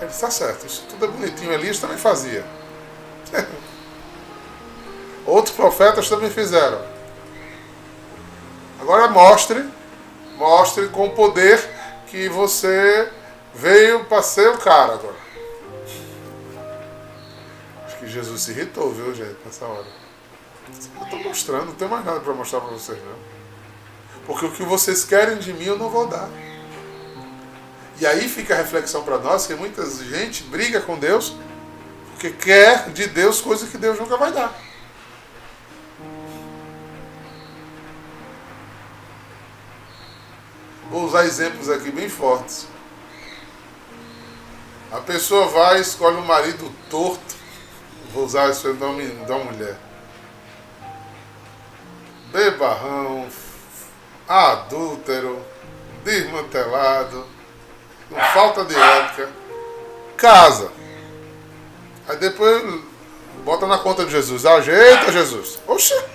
Ele 0.00 0.10
está 0.10 0.30
certo, 0.30 0.66
isso 0.66 0.84
tudo 0.88 1.04
é 1.06 1.08
bonitinho. 1.08 1.52
Elias 1.52 1.78
também 1.78 1.96
fazia. 1.96 2.44
Outros 5.26 5.54
profetas 5.54 6.08
também 6.08 6.30
fizeram. 6.30 6.80
Agora 8.80 9.08
mostre, 9.08 9.68
mostre 10.36 10.88
com 10.88 11.06
o 11.06 11.10
poder 11.10 11.58
que 12.06 12.28
você 12.28 13.10
veio 13.54 14.04
para 14.04 14.22
ser 14.22 14.48
o 14.50 14.58
cara 14.58 14.94
agora. 14.94 15.16
Acho 17.84 17.98
que 17.98 18.06
Jesus 18.06 18.42
se 18.42 18.52
irritou, 18.52 18.92
viu, 18.92 19.14
gente, 19.14 19.36
nessa 19.44 19.64
hora. 19.64 19.86
Eu 20.68 21.04
estou 21.04 21.18
mostrando, 21.20 21.66
não 21.66 21.74
tem 21.74 21.88
mais 21.88 22.04
nada 22.04 22.20
para 22.20 22.32
mostrar 22.32 22.60
para 22.60 22.70
vocês, 22.70 22.98
não. 22.98 23.16
Porque 24.26 24.46
o 24.46 24.52
que 24.52 24.62
vocês 24.62 25.04
querem 25.04 25.38
de 25.38 25.52
mim 25.52 25.64
eu 25.64 25.78
não 25.78 25.88
vou 25.88 26.06
dar. 26.06 26.28
E 27.98 28.06
aí 28.06 28.28
fica 28.28 28.54
a 28.54 28.58
reflexão 28.58 29.02
para 29.02 29.18
nós 29.18 29.46
que 29.46 29.54
muita 29.54 29.88
gente 29.88 30.44
briga 30.44 30.80
com 30.80 30.98
Deus 30.98 31.34
porque 32.16 32.30
quer 32.30 32.90
de 32.90 33.06
Deus 33.08 33.42
coisa 33.42 33.66
que 33.66 33.76
Deus 33.76 33.98
nunca 33.98 34.16
vai 34.16 34.32
dar. 34.32 34.54
Vou 40.96 41.04
usar 41.04 41.26
exemplos 41.26 41.68
aqui 41.68 41.90
bem 41.90 42.08
fortes. 42.08 42.66
A 44.90 44.96
pessoa 44.96 45.46
vai, 45.48 45.78
escolhe 45.78 46.16
um 46.16 46.24
marido 46.24 46.72
torto, 46.88 47.36
vou 48.14 48.24
usar 48.24 48.48
esse 48.48 48.66
nome 48.68 49.06
da 49.26 49.36
mulher. 49.36 49.76
Bebarrão, 52.32 53.28
adúltero, 54.26 55.44
desmantelado, 56.02 57.26
com 58.08 58.18
falta 58.32 58.64
de 58.64 58.74
ética. 58.74 59.28
casa. 60.16 60.72
Aí 62.08 62.16
depois 62.16 62.80
bota 63.44 63.66
na 63.66 63.76
conta 63.76 64.06
de 64.06 64.12
Jesus. 64.12 64.46
Ajeita, 64.46 65.12
Jesus. 65.12 65.58
Oxa! 65.68 66.06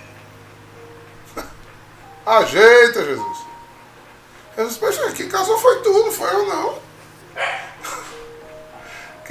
Ajeita, 2.26 3.06
Jesus. 3.06 3.31
Jesus, 4.58 4.78
poxa, 4.78 5.12
quem 5.12 5.30
casou 5.30 5.58
foi 5.58 5.82
tudo, 5.82 6.12
foi 6.12 6.30
eu 6.30 6.46
não. 6.46 6.76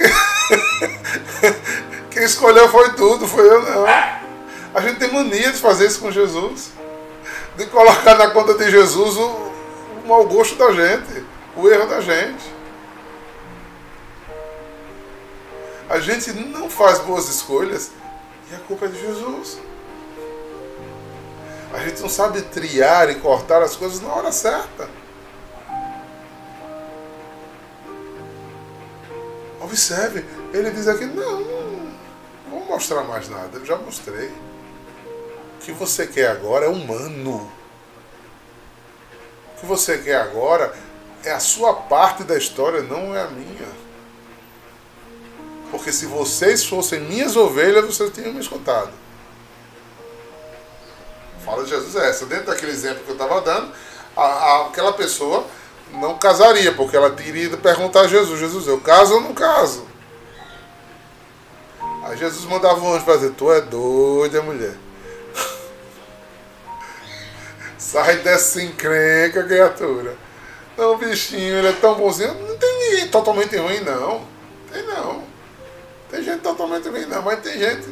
Quem 2.11 2.25
escolheu 2.25 2.69
foi 2.69 2.93
tudo, 2.95 3.27
foi 3.27 3.47
eu 3.47 3.63
não. 3.63 3.85
A 4.75 4.81
gente 4.81 4.99
tem 4.99 5.13
mania 5.13 5.53
de 5.53 5.59
fazer 5.59 5.87
isso 5.87 6.01
com 6.01 6.11
Jesus. 6.11 6.71
De 7.57 7.67
colocar 7.67 8.17
na 8.17 8.31
conta 8.31 8.55
de 8.55 8.71
Jesus 8.71 9.17
o, 9.17 9.27
o 9.27 10.03
mau 10.07 10.27
gosto 10.27 10.57
da 10.57 10.73
gente, 10.73 11.25
o 11.57 11.69
erro 11.69 11.87
da 11.87 12.01
gente. 12.01 12.61
A 15.89 16.01
gente 16.01 16.33
não 16.33 16.71
faz 16.71 17.01
boas 17.01 17.29
escolhas 17.29 17.91
e 18.51 18.55
a 18.55 18.59
culpa 18.61 18.87
é 18.87 18.89
de 18.89 19.01
Jesus. 19.01 19.59
A 21.73 21.79
gente 21.81 22.01
não 22.01 22.09
sabe 22.09 22.43
triar 22.43 23.11
e 23.11 23.17
cortar 23.17 23.63
as 23.63 23.77
coisas 23.77 24.01
na 24.01 24.13
hora 24.13 24.33
certa. 24.33 24.89
Observe, 29.61 30.25
ele 30.53 30.71
diz 30.71 30.89
aqui, 30.89 31.05
não, 31.05 31.41
não 31.41 31.91
vou 32.51 32.65
mostrar 32.65 33.03
mais 33.05 33.29
nada, 33.29 33.59
eu 33.59 33.65
já 33.65 33.77
mostrei. 33.77 34.29
O 34.29 35.59
que 35.61 35.73
você 35.73 36.07
quer 36.07 36.31
agora 36.31 36.65
é 36.65 36.69
humano. 36.69 37.53
O 39.55 39.61
que 39.61 39.67
você 39.67 39.99
quer 39.99 40.17
agora 40.17 40.75
é 41.23 41.31
a 41.31 41.39
sua 41.39 41.75
parte 41.75 42.25
da 42.25 42.37
história, 42.37 42.83
não 42.83 43.15
é 43.15 43.23
a 43.23 43.27
minha. 43.27 43.69
Porque 45.71 45.93
se 45.93 46.07
vocês 46.07 46.65
fossem 46.65 47.01
minhas 47.01 47.37
ovelhas, 47.37 47.85
vocês 47.85 48.11
tinham 48.13 48.33
me 48.33 48.41
escutado. 48.41 48.91
Fala 51.45 51.63
de 51.63 51.71
Jesus 51.71 51.95
é 51.97 52.09
essa. 52.09 52.27
Dentro 52.27 52.47
daquele 52.47 52.73
exemplo 52.73 53.05
que 53.05 53.11
eu 53.11 53.15
estava 53.15 53.41
dando, 53.43 53.73
a, 54.17 54.23
a, 54.23 54.67
aquela 54.67 54.95
pessoa 54.95 55.47
não 55.95 56.19
casaria, 56.19 56.73
porque 56.73 56.97
ela 56.97 57.11
teria 57.11 57.45
ido 57.45 57.59
perguntar 57.59 58.03
a 58.03 58.09
Jesus, 58.09 58.39
Jesus, 58.39 58.67
eu 58.67 58.81
caso 58.81 59.15
ou 59.15 59.21
não 59.21 59.35
caso? 59.35 59.87
Aí 62.05 62.17
Jesus 62.17 62.45
mandava 62.47 62.81
um 62.81 62.95
anjo 62.95 63.05
fazer, 63.05 63.31
tu 63.31 63.53
é 63.53 63.61
doida, 63.61 64.43
mulher. 64.43 64.75
Sai 67.79 68.17
dessa 68.19 68.63
encrenca, 68.63 69.45
criatura. 69.45 70.17
Não, 70.77 70.97
bichinho, 70.97 71.59
ele 71.59 71.69
é 71.69 71.73
tão 71.73 71.95
bonzinho. 71.95 72.35
Não 72.35 72.57
tem 72.57 72.79
ninguém 72.79 73.09
totalmente 73.09 73.57
ruim, 73.57 73.81
não. 73.81 74.25
Tem 74.73 74.83
não. 74.87 75.23
Tem 76.11 76.23
gente 76.23 76.41
totalmente 76.41 76.89
ruim, 76.89 77.07
não. 77.07 77.23
Mas 77.23 77.41
tem 77.41 77.59
gente 77.59 77.87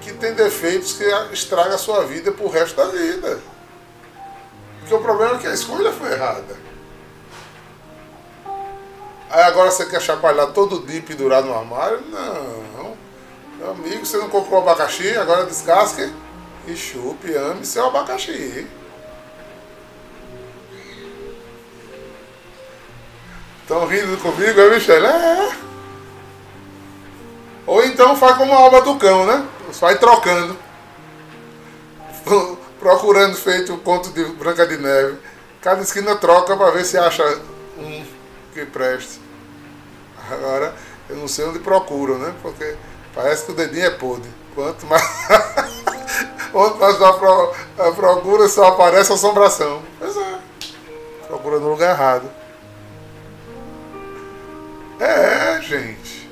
que 0.00 0.12
tem 0.12 0.34
defeitos 0.34 0.94
que 0.94 1.04
estraga 1.32 1.76
a 1.76 1.78
sua 1.78 2.04
vida 2.04 2.32
pro 2.32 2.48
resto 2.48 2.76
da 2.76 2.86
vida. 2.86 3.38
Porque 4.80 4.94
o 4.94 5.00
problema 5.00 5.36
é 5.36 5.38
que 5.38 5.46
a 5.46 5.54
escolha 5.54 5.92
foi 5.92 6.12
errada. 6.12 6.71
Aí 9.32 9.44
agora 9.44 9.70
você 9.70 9.86
quer 9.86 10.02
chacoalhar 10.02 10.48
todo 10.48 10.86
dia 10.86 11.00
pendurado 11.00 11.46
no 11.46 11.58
armário? 11.58 12.02
Não. 12.10 12.94
Meu 13.58 13.70
amigo, 13.70 14.04
você 14.04 14.18
não 14.18 14.28
comprou 14.28 14.60
abacaxi, 14.60 15.16
agora 15.16 15.46
descasque 15.46 16.12
e 16.66 16.76
chupe, 16.76 17.34
ame 17.34 17.64
seu 17.64 17.86
abacaxi. 17.86 18.66
Estão 23.62 23.86
rindo 23.86 24.18
comigo, 24.18 24.60
é, 24.60 24.68
Michele? 24.68 25.06
É. 25.06 25.52
Ou 27.66 27.82
então 27.84 28.14
faz 28.14 28.36
como 28.36 28.52
a 28.52 28.56
alma 28.56 28.82
do 28.82 28.96
cão, 28.96 29.24
né? 29.24 29.48
Vai 29.80 29.98
trocando. 29.98 30.58
Procurando 32.78 33.34
feito 33.34 33.72
o 33.72 33.78
conto 33.78 34.10
de 34.10 34.24
Branca 34.34 34.66
de 34.66 34.76
Neve. 34.76 35.16
Cada 35.62 35.80
esquina 35.80 36.16
troca 36.16 36.54
para 36.54 36.70
ver 36.72 36.84
se 36.84 36.98
acha 36.98 37.24
um 37.78 38.04
que 38.52 38.66
preste. 38.66 39.21
Agora, 40.32 40.74
eu 41.08 41.16
não 41.16 41.28
sei 41.28 41.44
onde 41.44 41.58
procuram, 41.58 42.18
né? 42.18 42.34
Porque 42.42 42.76
parece 43.14 43.44
que 43.44 43.52
o 43.52 43.54
dedinho 43.54 43.86
é 43.86 43.90
podre. 43.90 44.30
Quanto 44.54 44.86
mais. 44.86 45.02
Quanto 46.52 46.78
mais 46.78 47.00
a 47.02 47.92
procura, 47.92 48.48
só 48.48 48.66
aparece 48.66 49.12
assombração. 49.12 49.82
Pois 49.98 50.16
é. 50.16 50.38
Procura 51.26 51.58
no 51.58 51.70
lugar 51.70 51.94
errado. 51.94 52.30
É, 55.00 55.60
gente. 55.62 56.30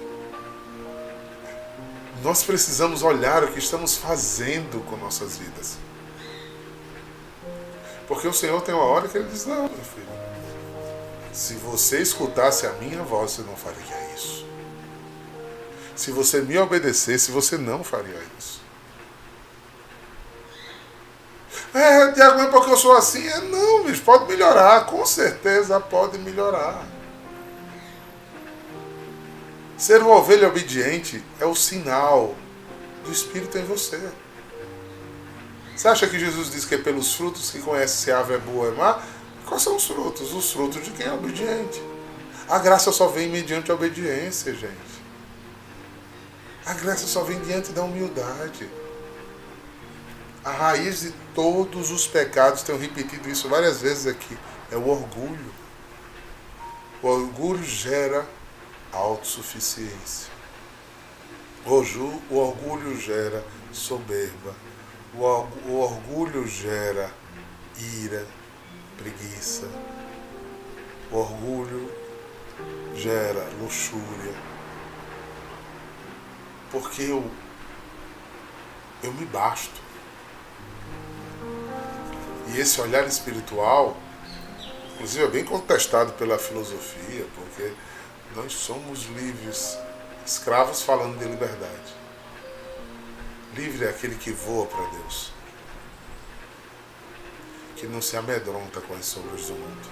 Nós 2.22 2.42
precisamos 2.42 3.02
olhar 3.02 3.42
o 3.42 3.48
que 3.48 3.58
estamos 3.58 3.96
fazendo 3.96 4.84
com 4.88 4.96
nossas 4.96 5.38
vidas. 5.38 5.78
Porque 8.06 8.28
o 8.28 8.32
Senhor 8.32 8.60
tem 8.60 8.74
uma 8.74 8.84
hora 8.84 9.08
que 9.08 9.16
ele 9.16 9.28
diz: 9.30 9.46
Não, 9.46 9.62
meu 9.62 9.70
filho. 9.70 10.19
Se 11.32 11.54
você 11.54 12.00
escutasse 12.00 12.66
a 12.66 12.72
minha 12.72 13.02
voz, 13.02 13.32
você 13.32 13.42
não 13.42 13.56
faria 13.56 14.14
isso. 14.14 14.46
Se 15.94 16.10
você 16.10 16.40
me 16.40 16.58
obedecesse, 16.58 17.30
você 17.30 17.56
não 17.56 17.84
faria 17.84 18.20
isso. 18.38 18.60
É, 21.72 22.10
Tiago, 22.12 22.40
é 22.40 22.46
porque 22.46 22.72
eu 22.72 22.76
sou 22.76 22.96
assim? 22.96 23.26
É, 23.26 23.40
não, 23.42 23.84
bicho, 23.84 24.02
pode 24.02 24.26
melhorar. 24.26 24.86
Com 24.86 25.04
certeza 25.06 25.78
pode 25.78 26.18
melhorar. 26.18 26.84
Ser 29.76 30.02
uma 30.02 30.16
ovelha 30.16 30.48
obediente 30.48 31.22
é 31.38 31.46
o 31.46 31.54
sinal 31.54 32.34
do 33.04 33.12
Espírito 33.12 33.56
em 33.56 33.64
você. 33.64 34.00
Você 35.76 35.88
acha 35.88 36.06
que 36.06 36.18
Jesus 36.18 36.50
diz 36.50 36.64
que 36.64 36.74
é 36.74 36.78
pelos 36.78 37.14
frutos 37.14 37.50
que 37.50 37.60
conhece 37.60 37.96
se 37.98 38.12
a 38.12 38.18
ave 38.18 38.34
é 38.34 38.38
boa 38.38 38.66
ou 38.66 38.72
é 38.72 38.76
má? 38.76 39.02
Quais 39.50 39.64
são 39.64 39.74
os 39.74 39.84
frutos? 39.84 40.32
Os 40.32 40.52
frutos 40.52 40.84
de 40.84 40.92
quem 40.92 41.06
é 41.06 41.12
obediente. 41.12 41.82
A 42.48 42.60
graça 42.60 42.92
só 42.92 43.08
vem 43.08 43.28
mediante 43.28 43.68
a 43.68 43.74
obediência, 43.74 44.54
gente. 44.54 45.02
A 46.64 46.72
graça 46.72 47.04
só 47.08 47.24
vem 47.24 47.40
diante 47.40 47.72
da 47.72 47.82
humildade. 47.82 48.70
A 50.44 50.52
raiz 50.52 51.00
de 51.00 51.10
todos 51.34 51.90
os 51.90 52.06
pecados, 52.06 52.62
tenho 52.62 52.78
repetido 52.78 53.28
isso 53.28 53.48
várias 53.48 53.80
vezes 53.80 54.06
aqui, 54.06 54.38
é 54.70 54.76
o 54.76 54.88
orgulho. 54.88 55.52
O 57.02 57.08
orgulho 57.08 57.64
gera 57.64 58.24
autossuficiência. 58.92 60.30
O 61.66 62.36
orgulho 62.36 63.00
gera 63.00 63.44
soberba. 63.72 64.54
O 65.12 65.74
orgulho 65.74 66.46
gera 66.46 67.12
ira, 67.76 68.24
preguiça. 69.00 69.68
O 71.10 71.16
orgulho 71.16 71.90
gera 72.94 73.48
luxúria. 73.60 74.34
Porque 76.70 77.02
eu, 77.02 77.28
eu 79.02 79.12
me 79.12 79.24
basto. 79.26 79.80
E 82.48 82.60
esse 82.60 82.80
olhar 82.80 83.06
espiritual, 83.06 83.96
inclusive, 84.94 85.24
é 85.24 85.28
bem 85.28 85.44
contestado 85.44 86.12
pela 86.12 86.38
filosofia, 86.38 87.26
porque 87.34 87.72
nós 88.36 88.52
somos 88.52 89.04
livres, 89.06 89.78
escravos 90.26 90.82
falando 90.82 91.18
de 91.18 91.24
liberdade. 91.24 91.94
Livre 93.54 93.86
é 93.86 93.88
aquele 93.88 94.14
que 94.16 94.30
voa 94.30 94.66
para 94.66 94.84
Deus 94.90 95.39
que 97.80 97.86
não 97.86 98.02
se 98.02 98.14
amedronta 98.14 98.80
com 98.82 98.94
as 98.94 99.06
sombras 99.06 99.46
do 99.46 99.54
mundo. 99.54 99.88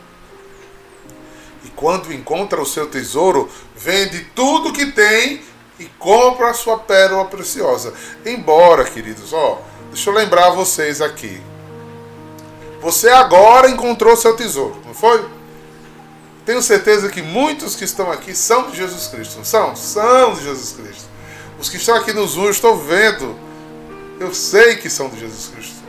E 1.64 1.68
quando 1.70 2.12
encontra 2.12 2.60
o 2.60 2.66
seu 2.66 2.86
tesouro, 2.86 3.50
vende 3.74 4.26
tudo 4.34 4.74
que 4.74 4.92
tem 4.92 5.40
e 5.80 5.86
compra 5.98 6.50
a 6.50 6.54
sua 6.54 6.78
pérola 6.78 7.24
preciosa. 7.24 7.94
Embora, 8.26 8.84
queridos, 8.84 9.32
ó, 9.32 9.62
deixa 9.90 10.10
eu 10.10 10.14
lembrar 10.14 10.50
vocês 10.50 11.00
aqui. 11.00 11.40
Você 12.82 13.08
agora 13.08 13.70
encontrou 13.70 14.14
seu 14.16 14.36
tesouro, 14.36 14.76
não 14.84 14.94
foi? 14.94 15.26
Tenho 16.44 16.62
certeza 16.62 17.08
que 17.08 17.22
muitos 17.22 17.74
que 17.74 17.84
estão 17.84 18.12
aqui 18.12 18.34
são 18.34 18.70
de 18.70 18.76
Jesus 18.76 19.06
Cristo. 19.08 19.44
São? 19.44 19.74
São 19.74 20.34
de 20.34 20.44
Jesus 20.44 20.72
Cristo. 20.72 21.08
Os 21.58 21.68
que 21.68 21.76
estão 21.76 21.96
aqui 21.96 22.12
nos 22.12 22.36
unhos, 22.36 22.56
estou 22.56 22.76
vendo. 22.76 23.34
Eu 24.20 24.32
sei 24.32 24.76
que 24.76 24.88
são 24.88 25.08
de 25.08 25.18
Jesus 25.20 25.48
Cristo. 25.48 25.87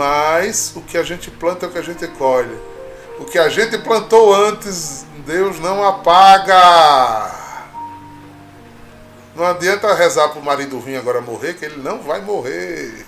Mas 0.00 0.72
o 0.74 0.80
que 0.80 0.96
a 0.96 1.02
gente 1.02 1.30
planta 1.30 1.66
é 1.66 1.68
o 1.68 1.72
que 1.72 1.76
a 1.76 1.82
gente 1.82 2.08
colhe. 2.08 2.58
O 3.18 3.26
que 3.26 3.38
a 3.38 3.50
gente 3.50 3.76
plantou 3.76 4.34
antes, 4.34 5.04
Deus 5.26 5.60
não 5.60 5.86
apaga. 5.86 7.30
Não 9.36 9.44
adianta 9.44 9.92
rezar 9.92 10.30
para 10.30 10.40
o 10.40 10.42
marido 10.42 10.78
ruim 10.78 10.96
agora 10.96 11.20
morrer, 11.20 11.52
que 11.52 11.66
ele 11.66 11.82
não 11.82 12.00
vai 12.00 12.22
morrer. 12.22 13.04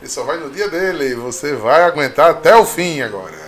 Ele 0.00 0.10
só 0.10 0.24
vai 0.24 0.38
no 0.38 0.50
dia 0.50 0.68
dele. 0.68 1.14
Você 1.14 1.54
vai 1.54 1.84
aguentar 1.84 2.30
até 2.30 2.56
o 2.56 2.66
fim 2.66 3.00
agora. 3.00 3.38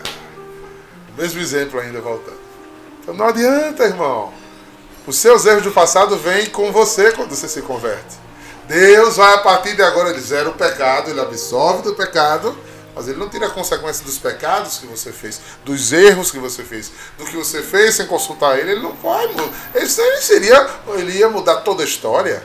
Mesmo 1.18 1.40
exemplo 1.40 1.80
ainda 1.80 2.00
voltando. 2.00 2.38
Então 3.02 3.14
não 3.14 3.26
adianta, 3.26 3.82
irmão. 3.82 4.32
Os 5.08 5.16
seus 5.16 5.44
erros 5.44 5.64
do 5.64 5.72
passado 5.72 6.16
vêm 6.16 6.46
com 6.50 6.70
você 6.70 7.10
quando 7.10 7.34
você 7.34 7.48
se 7.48 7.62
converte. 7.62 8.23
Deus 8.68 9.16
vai 9.16 9.35
a 9.35 9.38
partir 9.38 9.77
de 9.77 9.83
agora, 9.83 10.18
zera 10.18 10.48
o 10.48 10.55
pecado, 10.55 11.11
ele 11.11 11.20
absolve 11.20 11.83
do 11.83 11.94
pecado, 11.94 12.57
mas 12.94 13.09
ele 13.09 13.18
não 13.18 13.29
tira 13.29 13.46
a 13.46 13.50
consequência 13.50 14.05
dos 14.05 14.18
pecados 14.18 14.79
que 14.79 14.87
você 14.87 15.12
fez, 15.12 15.40
dos 15.64 15.92
erros 15.92 16.31
que 16.31 16.38
você 16.38 16.62
fez, 16.62 16.90
do 17.18 17.24
que 17.24 17.37
você 17.37 17.62
fez 17.62 17.96
sem 17.96 18.07
consultar 18.07 18.59
ele, 18.59 18.72
ele 18.72 18.83
não 18.83 18.94
vai 18.94 19.27
mudar. 19.27 19.53
Ele 19.74 19.87
seria, 19.87 20.70
ele 20.94 21.18
ia 21.18 21.29
mudar 21.29 21.57
toda 21.57 21.83
a 21.83 21.87
história. 21.87 22.42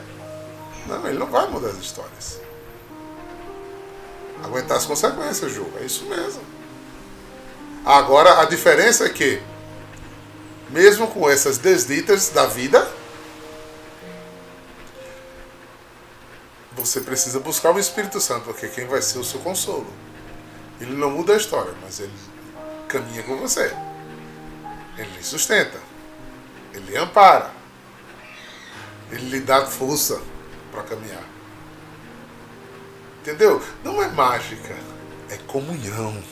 Não, 0.86 1.06
ele 1.06 1.18
não 1.18 1.26
vai 1.26 1.46
mudar 1.48 1.68
as 1.68 1.78
histórias. 1.78 2.40
Aguentar 4.42 4.78
as 4.78 4.86
consequências, 4.86 5.52
Ju, 5.52 5.66
é 5.80 5.84
isso 5.84 6.04
mesmo. 6.06 6.42
Agora, 7.84 8.40
a 8.40 8.44
diferença 8.44 9.04
é 9.04 9.08
que, 9.08 9.40
mesmo 10.68 11.06
com 11.08 11.30
essas 11.30 11.58
desditas 11.58 12.28
da 12.30 12.46
vida, 12.46 12.86
você 16.72 17.00
precisa 17.00 17.40
buscar 17.40 17.74
o 17.74 17.78
Espírito 17.78 18.20
Santo, 18.20 18.44
porque 18.44 18.68
quem 18.68 18.86
vai 18.86 19.02
ser 19.02 19.18
o 19.18 19.24
seu 19.24 19.40
consolo. 19.40 19.86
Ele 20.80 20.94
não 20.94 21.10
muda 21.10 21.34
a 21.34 21.36
história, 21.36 21.74
mas 21.82 22.00
ele 22.00 22.12
caminha 22.88 23.22
com 23.22 23.36
você. 23.36 23.74
Ele 24.96 25.10
lhe 25.16 25.22
sustenta. 25.22 25.78
Ele 26.72 26.90
lhe 26.90 26.96
ampara. 26.96 27.50
Ele 29.10 29.28
lhe 29.28 29.40
dá 29.40 29.66
força 29.66 30.20
para 30.70 30.82
caminhar. 30.84 31.24
Entendeu? 33.20 33.62
Não 33.84 34.02
é 34.02 34.08
mágica, 34.08 34.74
é 35.28 35.36
comunhão. 35.46 36.22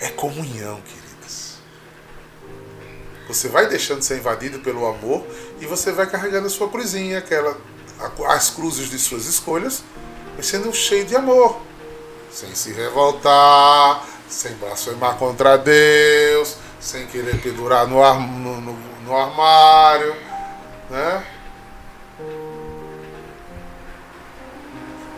É 0.00 0.08
comunhão, 0.08 0.80
queridas. 0.82 1.58
Você 3.28 3.48
vai 3.48 3.68
deixando 3.68 4.00
de 4.00 4.06
ser 4.06 4.18
invadido 4.18 4.58
pelo 4.60 4.86
amor 4.86 5.24
e 5.60 5.66
você 5.66 5.92
vai 5.92 6.08
carregando 6.08 6.46
a 6.46 6.50
sua 6.50 6.68
cruzinha, 6.68 7.18
aquela, 7.18 7.56
as 8.28 8.50
cruzes 8.50 8.90
de 8.90 8.98
suas 8.98 9.26
escolhas, 9.26 9.82
mas 10.36 10.46
sendo 10.46 10.72
cheio 10.72 11.04
de 11.04 11.16
amor. 11.16 11.60
Sem 12.30 12.54
se 12.54 12.72
revoltar, 12.72 14.06
sem 14.28 14.52
blasfemar 14.54 15.16
contra 15.16 15.56
Deus, 15.56 16.56
sem 16.78 17.06
querer 17.06 17.40
pendurar 17.40 17.86
no, 17.86 18.02
ar, 18.02 18.20
no, 18.20 18.60
no, 18.60 18.78
no 19.04 19.16
armário, 19.16 20.14
né? 20.90 21.24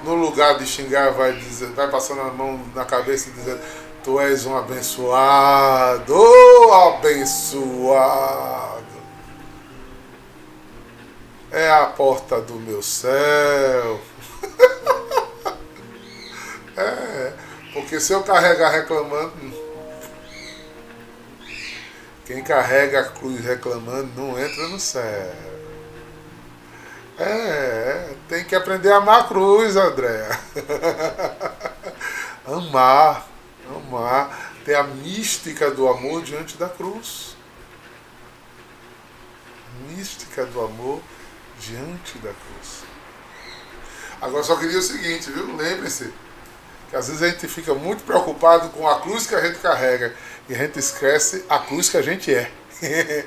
no 0.05 0.15
lugar 0.15 0.59
de 0.59 0.67
xingar, 0.67 1.13
vai, 1.13 1.33
dizer, 1.33 1.71
vai 1.71 1.89
passando 1.91 2.21
a 2.23 2.31
mão 2.31 2.61
na 2.75 2.85
cabeça 2.85 3.29
e 3.29 3.33
dizendo: 3.33 3.61
Tu 4.03 4.19
és 4.21 4.47
um 4.47 4.57
abençoado, 4.57 6.15
abençoado. 6.97 8.80
É 11.53 11.69
a 11.69 11.87
porta 11.87 12.41
do 12.41 12.55
meu 12.55 12.81
céu. 12.81 14.01
é, 16.77 17.33
porque 17.73 17.99
se 17.99 18.13
eu 18.13 18.23
carregar 18.23 18.71
reclamando, 18.71 19.35
quem 22.25 22.45
carrega 22.45 23.01
a 23.01 23.05
cruz 23.05 23.45
reclamando 23.45 24.13
não 24.17 24.39
entra 24.39 24.69
no 24.69 24.79
céu. 24.79 25.35
É, 27.19 28.15
tem 28.29 28.45
que 28.45 28.55
aprender 28.55 28.93
a 28.93 28.99
amar 28.99 29.23
a 29.23 29.25
cruz, 29.25 29.75
André. 29.75 30.29
amar, 32.47 33.27
amar. 33.69 34.53
Ter 34.65 34.77
a 34.77 34.85
mística 34.85 35.71
do 35.71 35.89
amor 35.89 36.23
diante 36.23 36.57
da 36.57 36.69
cruz. 36.69 37.35
Mística 39.89 40.47
do 40.47 40.61
amor 40.61 41.03
diante 41.61 42.19
da 42.19 42.31
cruz. 42.31 42.83
Agora 44.21 44.43
só 44.43 44.57
queria 44.57 44.79
o 44.79 44.83
seguinte, 44.83 45.31
viu? 45.31 45.57
Lembre-se 45.57 46.13
que 46.89 46.97
às 46.97 47.07
vezes 47.07 47.23
a 47.23 47.29
gente 47.29 47.47
fica 47.47 47.75
muito 47.75 48.03
preocupado 48.03 48.71
com 48.71 48.89
a 48.89 49.01
cruz 49.01 49.27
que 49.27 49.35
a 49.35 49.41
gente 49.41 49.59
carrega 49.59 50.15
e 50.49 50.55
a 50.55 50.59
gente 50.59 50.79
esquece 50.79 51.45
a 51.49 51.59
cruz 51.59 51.89
que 51.89 51.97
a 51.97 52.03
gente 52.03 52.35
é. 52.35 52.51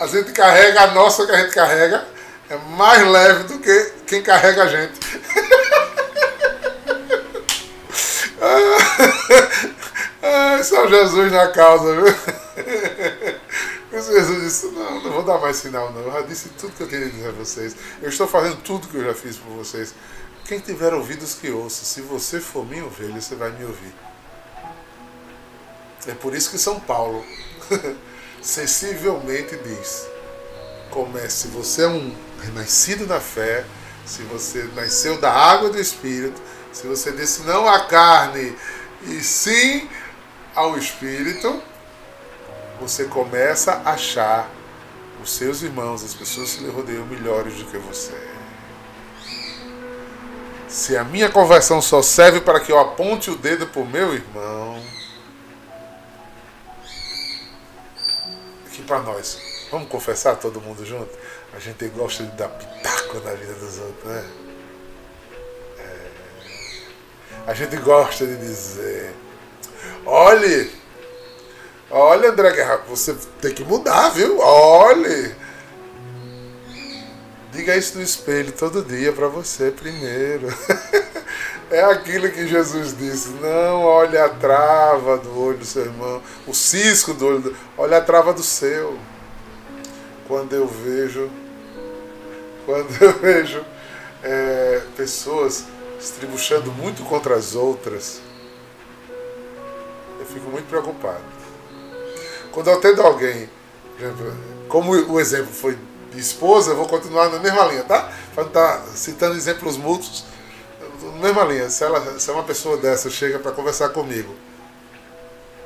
a 0.00 0.06
gente 0.06 0.32
carrega 0.32 0.80
a 0.82 0.86
nossa 0.88 1.26
que 1.26 1.32
a 1.32 1.38
gente 1.38 1.54
carrega, 1.54 2.06
é 2.48 2.56
mais 2.56 3.06
leve 3.06 3.44
do 3.44 3.58
que 3.58 3.92
quem 4.06 4.22
carrega 4.22 4.64
a 4.64 4.66
gente. 4.66 4.98
Ai, 10.22 10.64
São 10.64 10.88
Jesus 10.88 11.30
na 11.32 11.48
causa, 11.48 11.94
viu? 11.94 12.14
Jesus 14.02 14.42
disse, 14.42 14.66
não, 14.66 15.02
não 15.02 15.12
vou 15.12 15.22
dar 15.22 15.38
mais 15.38 15.56
sinal 15.56 15.92
não. 15.92 16.02
Eu 16.02 16.12
já 16.12 16.20
disse 16.22 16.48
tudo 16.50 16.72
que 16.72 16.82
eu 16.82 16.88
queria 16.88 17.08
dizer 17.08 17.28
a 17.28 17.32
vocês. 17.32 17.76
Eu 18.02 18.08
estou 18.08 18.26
fazendo 18.26 18.56
tudo 18.62 18.88
que 18.88 18.96
eu 18.96 19.04
já 19.04 19.14
fiz 19.14 19.36
por 19.36 19.50
vocês. 19.52 19.94
Quem 20.44 20.60
tiver 20.60 20.94
ouvidos 20.94 21.34
que 21.34 21.50
ouça. 21.50 21.84
Se 21.84 22.00
você 22.00 22.40
for 22.40 22.64
minha 22.64 22.84
ovelha, 22.84 23.20
você 23.20 23.34
vai 23.34 23.50
me 23.50 23.64
ouvir. 23.64 23.92
É 26.06 26.14
por 26.14 26.34
isso 26.34 26.50
que 26.50 26.58
São 26.58 26.78
Paulo 26.78 27.24
sensivelmente 28.40 29.56
diz: 29.56 30.06
comece, 30.90 31.42
se 31.42 31.48
você 31.48 31.82
é 31.82 31.88
um 31.88 32.14
renascido 32.42 33.06
na 33.06 33.20
fé, 33.20 33.64
se 34.04 34.22
você 34.22 34.62
nasceu 34.74 35.20
da 35.20 35.32
água 35.32 35.68
do 35.68 35.80
Espírito, 35.80 36.40
se 36.72 36.86
você 36.86 37.10
disse 37.10 37.42
não 37.42 37.68
à 37.68 37.80
carne 37.86 38.56
e 39.02 39.20
sim 39.20 39.88
ao 40.54 40.78
Espírito, 40.78 41.60
você 42.80 43.04
começa 43.04 43.72
a 43.84 43.92
achar 43.92 44.50
os 45.22 45.32
seus 45.32 45.62
irmãos, 45.62 46.04
as 46.04 46.14
pessoas 46.14 46.54
que 46.54 46.64
lhe 46.64 46.70
rodeiam, 46.70 47.06
melhores 47.06 47.54
do 47.54 47.64
que 47.64 47.78
você. 47.78 48.14
Se 50.68 50.96
a 50.96 51.04
minha 51.04 51.30
conversão 51.30 51.80
só 51.80 52.02
serve 52.02 52.40
para 52.40 52.60
que 52.60 52.70
eu 52.70 52.78
aponte 52.78 53.30
o 53.30 53.36
dedo 53.36 53.66
para 53.66 53.80
o 53.80 53.86
meu 53.86 54.14
irmão, 54.14 54.82
para 58.86 59.00
nós. 59.00 59.38
Vamos 59.70 59.88
confessar 59.88 60.36
todo 60.36 60.60
mundo 60.60 60.86
junto? 60.86 61.10
A 61.52 61.58
gente 61.58 61.86
gosta 61.88 62.24
de 62.24 62.30
dar 62.36 62.48
pitaco 62.48 63.20
na 63.20 63.32
vida 63.32 63.52
dos 63.54 63.78
outros, 63.78 64.04
né? 64.04 64.24
É... 65.78 67.50
A 67.50 67.54
gente 67.54 67.76
gosta 67.76 68.24
de 68.26 68.36
dizer: 68.36 69.12
olhe, 70.04 70.72
olha, 71.90 72.30
André 72.30 72.52
Guerra, 72.52 72.82
você 72.88 73.14
tem 73.40 73.54
que 73.54 73.64
mudar, 73.64 74.10
viu? 74.10 74.38
Olhe. 74.38 75.34
Diga 77.52 77.76
isso 77.76 77.96
no 77.96 78.04
espelho 78.04 78.52
todo 78.52 78.84
dia 78.84 79.12
para 79.12 79.28
você 79.28 79.70
primeiro. 79.70 80.48
É 81.70 81.82
aquilo 81.82 82.30
que 82.30 82.46
Jesus 82.46 82.96
disse: 82.96 83.30
não 83.40 83.82
olhe 83.82 84.16
a 84.16 84.28
trava 84.28 85.18
do 85.18 85.36
olho 85.38 85.58
do 85.58 85.64
seu 85.64 85.82
irmão, 85.82 86.22
o 86.46 86.54
cisco 86.54 87.12
do 87.12 87.26
olho, 87.26 87.40
do... 87.40 87.56
olhe 87.76 87.94
a 87.94 88.00
trava 88.00 88.32
do 88.32 88.42
seu. 88.42 88.96
Quando 90.28 90.54
eu 90.54 90.66
vejo, 90.66 91.28
quando 92.64 93.02
eu 93.02 93.12
vejo 93.18 93.64
é, 94.22 94.82
pessoas 94.96 95.64
estribuchando 95.98 96.70
muito 96.72 97.02
contra 97.04 97.34
as 97.34 97.54
outras, 97.56 98.20
eu 100.20 100.26
fico 100.26 100.48
muito 100.50 100.68
preocupado. 100.68 101.35
Quando 102.56 102.70
eu 102.70 102.78
atendo 102.78 103.02
alguém, 103.02 103.50
como 104.66 104.92
o 104.92 105.20
exemplo 105.20 105.52
foi 105.52 105.76
de 106.10 106.18
esposa, 106.18 106.70
eu 106.70 106.76
vou 106.76 106.88
continuar 106.88 107.28
na 107.28 107.38
mesma 107.38 107.66
linha, 107.66 107.84
tá? 107.84 108.10
Para 108.34 108.44
não 108.44 108.48
estar 108.48 108.78
tá 108.78 108.86
citando 108.94 109.36
exemplos 109.36 109.76
mútuos 109.76 110.24
mesma 111.20 111.44
linha, 111.44 111.68
se, 111.68 111.84
ela, 111.84 112.18
se 112.18 112.30
uma 112.30 112.44
pessoa 112.44 112.78
dessa 112.78 113.10
chega 113.10 113.38
para 113.38 113.52
conversar 113.52 113.90
comigo, 113.90 114.34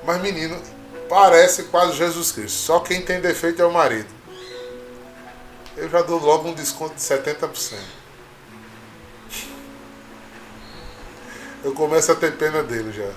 mas 0.04 0.20
menino, 0.20 0.60
parece 1.08 1.62
quase 1.64 1.92
Jesus 1.92 2.32
Cristo, 2.32 2.56
só 2.56 2.80
quem 2.80 3.02
tem 3.02 3.20
defeito 3.20 3.62
é 3.62 3.64
o 3.64 3.72
marido. 3.72 4.08
Eu 5.76 5.88
já 5.88 6.02
dou 6.02 6.18
logo 6.18 6.48
um 6.48 6.54
desconto 6.54 6.96
de 6.96 7.00
70%. 7.00 7.74
Eu 11.62 11.72
começo 11.72 12.10
a 12.10 12.16
ter 12.16 12.36
pena 12.36 12.64
dele 12.64 12.90
já. 12.92 13.12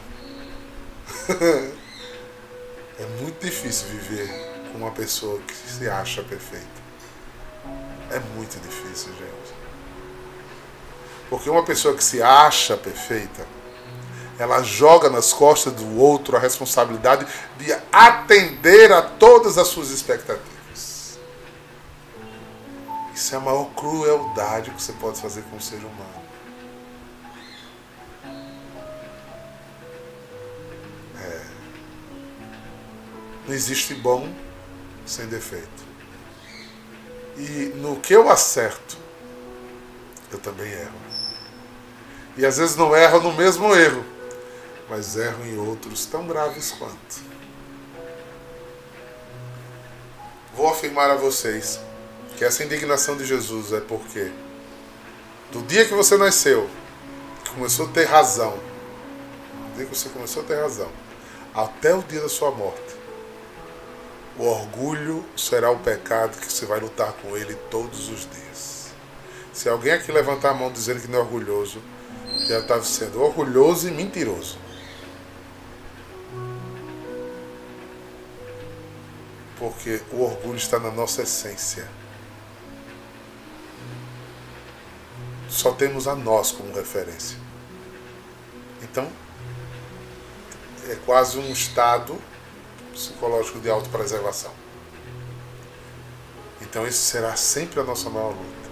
é 2.99 3.05
muito 3.21 3.43
difícil 3.43 3.87
viver 3.87 4.29
com 4.71 4.79
uma 4.79 4.91
pessoa 4.91 5.39
que 5.39 5.55
se 5.55 5.89
acha 5.89 6.23
perfeita. 6.23 6.83
É 8.11 8.19
muito 8.35 8.59
difícil, 8.59 9.11
gente. 9.13 9.53
Porque 11.29 11.49
uma 11.49 11.63
pessoa 11.63 11.95
que 11.95 12.03
se 12.03 12.21
acha 12.21 12.77
perfeita, 12.77 13.47
ela 14.37 14.61
joga 14.61 15.09
nas 15.09 15.33
costas 15.33 15.73
do 15.73 15.99
outro 15.99 16.35
a 16.35 16.39
responsabilidade 16.39 17.25
de 17.57 17.75
atender 17.91 18.91
a 18.91 19.01
todas 19.01 19.57
as 19.57 19.67
suas 19.67 19.89
expectativas. 19.89 21.17
Isso 23.13 23.35
é 23.35 23.37
a 23.37 23.41
maior 23.41 23.65
crueldade 23.75 24.71
que 24.71 24.81
você 24.81 24.93
pode 24.93 25.19
fazer 25.19 25.43
com 25.43 25.57
o 25.57 25.61
ser 25.61 25.77
humano. 25.77 26.22
Não 33.47 33.53
existe 33.53 33.93
bom 33.93 34.31
sem 35.05 35.27
defeito. 35.27 35.83
E 37.37 37.73
no 37.75 37.99
que 37.99 38.13
eu 38.13 38.29
acerto, 38.29 38.97
eu 40.31 40.39
também 40.39 40.71
erro. 40.71 41.03
E 42.37 42.45
às 42.45 42.57
vezes 42.57 42.75
não 42.75 42.95
erro 42.95 43.19
no 43.21 43.33
mesmo 43.33 43.75
erro, 43.75 44.03
mas 44.89 45.15
erro 45.15 45.45
em 45.45 45.57
outros 45.57 46.05
tão 46.05 46.27
graves 46.27 46.71
quanto. 46.71 47.21
Vou 50.55 50.69
afirmar 50.69 51.09
a 51.09 51.15
vocês 51.15 51.79
que 52.37 52.45
essa 52.45 52.63
indignação 52.63 53.17
de 53.17 53.25
Jesus 53.25 53.73
é 53.73 53.79
porque 53.79 54.31
do 55.51 55.61
dia 55.61 55.85
que 55.85 55.93
você 55.93 56.17
nasceu, 56.17 56.67
começou 57.53 57.85
a 57.87 57.89
ter 57.89 58.05
razão, 58.05 58.51
do 58.51 59.75
dia 59.75 59.85
que 59.85 59.95
você 59.95 60.09
começou 60.09 60.41
a 60.41 60.45
ter 60.45 60.55
razão, 60.55 60.91
até 61.53 61.93
o 61.93 62.01
dia 62.01 62.21
da 62.21 62.29
sua 62.29 62.49
morte, 62.49 62.95
o 64.37 64.45
orgulho 64.45 65.23
será 65.37 65.69
o 65.69 65.79
pecado 65.79 66.39
que 66.39 66.51
você 66.51 66.65
vai 66.65 66.79
lutar 66.79 67.13
com 67.13 67.37
ele 67.37 67.55
todos 67.69 68.09
os 68.09 68.27
dias. 68.29 68.91
Se 69.53 69.69
alguém 69.69 69.93
aqui 69.93 70.11
levantar 70.11 70.51
a 70.51 70.53
mão 70.53 70.71
dizendo 70.71 71.01
que 71.01 71.07
não 71.07 71.19
é 71.19 71.21
orgulhoso, 71.21 71.81
já 72.47 72.59
está 72.59 72.81
sendo 72.81 73.21
orgulhoso 73.21 73.87
e 73.87 73.91
mentiroso. 73.91 74.57
Porque 79.57 80.01
o 80.11 80.23
orgulho 80.23 80.57
está 80.57 80.79
na 80.79 80.89
nossa 80.89 81.21
essência. 81.21 81.87
Só 85.47 85.71
temos 85.71 86.07
a 86.07 86.15
nós 86.15 86.51
como 86.51 86.73
referência. 86.73 87.37
Então, 88.81 89.07
é 90.89 90.95
quase 91.05 91.37
um 91.37 91.51
estado 91.51 92.19
psicológico 92.93 93.59
de 93.59 93.69
autopreservação. 93.69 94.51
Então, 96.61 96.87
isso 96.87 97.03
será 97.03 97.35
sempre 97.35 97.79
a 97.79 97.83
nossa 97.83 98.09
maior 98.09 98.29
luta. 98.29 98.63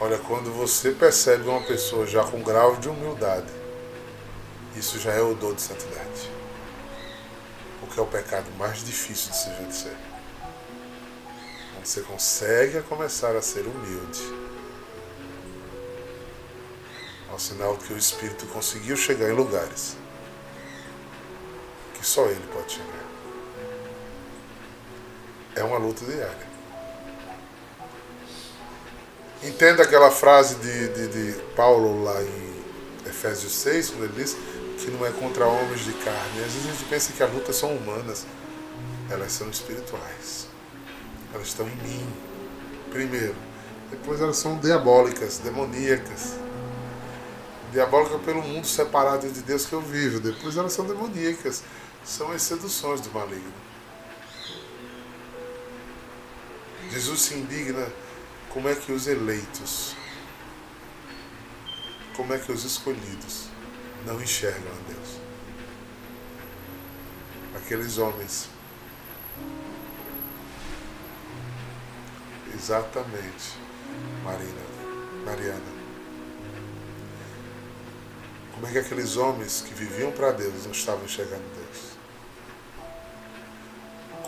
Olha, 0.00 0.18
quando 0.18 0.52
você 0.52 0.90
percebe 0.90 1.48
uma 1.48 1.62
pessoa 1.62 2.06
já 2.06 2.24
com 2.24 2.42
grau 2.42 2.76
de 2.76 2.88
humildade, 2.88 3.52
isso 4.74 4.98
já 4.98 5.12
é 5.12 5.20
o 5.20 5.34
dor 5.34 5.54
de 5.54 5.62
santidade. 5.62 6.30
Porque 7.80 7.98
é 7.98 8.02
o 8.02 8.06
pecado 8.06 8.50
mais 8.58 8.84
difícil 8.84 9.30
de 9.30 9.36
se 9.38 9.50
vencer. 9.50 9.96
Quando 11.72 11.86
você 11.86 12.00
consegue 12.02 12.82
começar 12.82 13.36
a 13.36 13.40
ser 13.40 13.60
humilde, 13.66 14.20
é 17.30 17.34
um 17.34 17.38
sinal 17.38 17.76
que 17.76 17.92
o 17.92 17.96
Espírito 17.96 18.46
conseguiu 18.46 18.96
chegar 18.96 19.30
em 19.30 19.32
lugares 19.32 19.96
que 21.98 22.06
só 22.06 22.26
Ele 22.26 22.46
pode 22.52 22.72
chegar. 22.72 23.04
É 25.54 25.64
uma 25.64 25.78
luta 25.78 26.04
diária. 26.04 26.46
Entenda 29.42 29.82
aquela 29.82 30.10
frase 30.10 30.56
de, 30.56 30.88
de, 30.88 31.08
de 31.08 31.42
Paulo 31.54 32.04
lá 32.04 32.20
em 32.22 33.08
Efésios 33.08 33.52
6, 33.52 33.90
quando 33.90 34.04
ele 34.04 34.12
diz 34.16 34.36
que 34.78 34.90
não 34.90 35.06
é 35.06 35.10
contra 35.10 35.46
homens 35.46 35.84
de 35.84 35.92
carne. 35.92 36.40
Às 36.44 36.52
vezes 36.52 36.68
a 36.68 36.72
gente 36.72 36.84
pensa 36.84 37.12
que 37.12 37.22
as 37.22 37.32
lutas 37.32 37.56
são 37.56 37.74
humanas. 37.74 38.26
Elas 39.10 39.32
são 39.32 39.48
espirituais. 39.48 40.48
Elas 41.32 41.48
estão 41.48 41.66
em 41.66 41.76
mim, 41.76 42.06
primeiro. 42.90 43.34
Depois 43.90 44.20
elas 44.20 44.36
são 44.36 44.58
diabólicas, 44.58 45.38
demoníacas. 45.38 46.34
Diabólica 47.72 48.18
pelo 48.18 48.42
mundo 48.42 48.66
separado 48.66 49.28
de 49.28 49.42
Deus 49.42 49.66
que 49.66 49.72
eu 49.72 49.80
vivo. 49.80 50.20
Depois 50.20 50.56
elas 50.56 50.72
são 50.72 50.86
demoníacas. 50.86 51.62
São 52.06 52.30
as 52.30 52.42
seduções 52.42 53.00
do 53.00 53.10
maligno. 53.10 53.52
Jesus 56.88 57.20
se 57.20 57.34
indigna 57.34 57.92
como 58.48 58.68
é 58.68 58.76
que 58.76 58.92
os 58.92 59.08
eleitos, 59.08 59.96
como 62.16 62.32
é 62.32 62.38
que 62.38 62.52
os 62.52 62.64
escolhidos 62.64 63.48
não 64.06 64.22
enxergam 64.22 64.70
a 64.70 64.92
Deus. 64.92 65.18
Aqueles 67.56 67.98
homens. 67.98 68.48
Exatamente, 72.54 73.58
Marina, 74.22 74.62
Mariana. 75.24 75.76
Como 78.54 78.66
é 78.68 78.70
que 78.70 78.78
aqueles 78.78 79.16
homens 79.16 79.60
que 79.60 79.74
viviam 79.74 80.12
para 80.12 80.30
Deus 80.30 80.64
não 80.64 80.72
estavam 80.72 81.04
enxergando 81.04 81.42
Deus? 81.54 81.85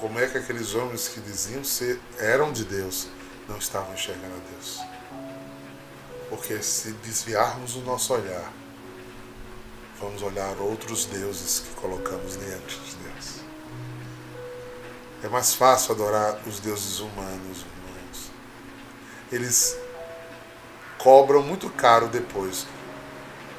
Como 0.00 0.18
é 0.18 0.26
que 0.28 0.38
aqueles 0.38 0.74
homens 0.74 1.08
que 1.08 1.20
diziam 1.20 1.64
ser 1.64 2.00
eram 2.18 2.52
de 2.52 2.64
Deus 2.64 3.08
não 3.48 3.56
estavam 3.56 3.94
enxergando 3.94 4.34
a 4.34 4.50
Deus. 4.52 4.80
Porque 6.28 6.62
se 6.62 6.92
desviarmos 6.92 7.74
o 7.76 7.80
nosso 7.80 8.12
olhar, 8.12 8.52
vamos 9.98 10.22
olhar 10.22 10.56
outros 10.58 11.06
deuses 11.06 11.60
que 11.60 11.74
colocamos 11.80 12.38
diante 12.38 12.78
de 12.78 12.96
Deus. 12.96 13.40
É 15.24 15.28
mais 15.28 15.54
fácil 15.54 15.94
adorar 15.94 16.38
os 16.46 16.60
deuses 16.60 17.00
humanos, 17.00 17.64
irmãos. 17.64 18.30
Eles 19.32 19.76
cobram 20.98 21.42
muito 21.42 21.70
caro 21.70 22.08
depois, 22.08 22.66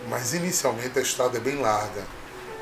mas 0.08 0.34
inicialmente 0.34 1.00
a 1.00 1.02
estrada 1.02 1.38
é 1.38 1.42
bem 1.42 1.60
larga. 1.60 2.06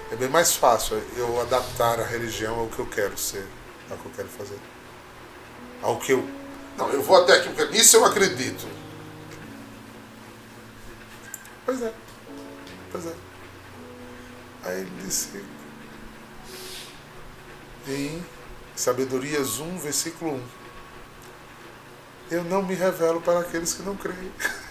É 0.09 0.15
bem 0.15 0.29
mais 0.29 0.55
fácil 0.55 0.97
eu 1.17 1.41
adaptar 1.41 1.99
a 1.99 2.05
religião 2.05 2.57
ao 2.57 2.67
que 2.67 2.79
eu 2.79 2.87
quero 2.87 3.17
ser, 3.17 3.45
ao 3.89 3.97
que 3.97 4.05
eu 4.05 4.11
quero 4.15 4.27
fazer, 4.27 4.59
ao 5.81 5.97
que 5.97 6.11
eu 6.11 6.27
não, 6.77 6.89
eu 6.91 7.01
vou 7.01 7.17
até 7.23 7.33
aqui, 7.33 7.49
porque 7.49 7.75
nisso 7.75 7.97
eu 7.97 8.05
acredito. 8.05 8.67
Pois 11.65 11.81
é. 11.81 11.91
Pois 12.91 13.05
é. 13.07 13.13
Aí 14.63 14.81
ele 14.81 14.91
disse 15.03 15.43
em 17.87 18.23
Sabedorias 18.75 19.59
1, 19.59 19.79
versículo 19.79 20.35
1. 20.35 20.43
Eu 22.29 22.43
não 22.43 22.61
me 22.61 22.75
revelo 22.75 23.21
para 23.21 23.39
aqueles 23.39 23.73
que 23.73 23.81
não 23.81 23.95
creem. 23.95 24.31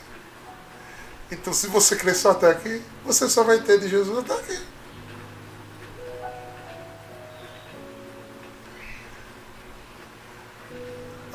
Então, 1.28 1.52
se 1.52 1.66
você 1.66 1.96
crer 1.96 2.14
só 2.14 2.30
até 2.30 2.48
aqui, 2.48 2.80
você 3.04 3.28
só 3.28 3.42
vai 3.42 3.60
ter 3.60 3.80
de 3.80 3.88
Jesus 3.88 4.16
até 4.16 4.32
aqui. 4.32 4.62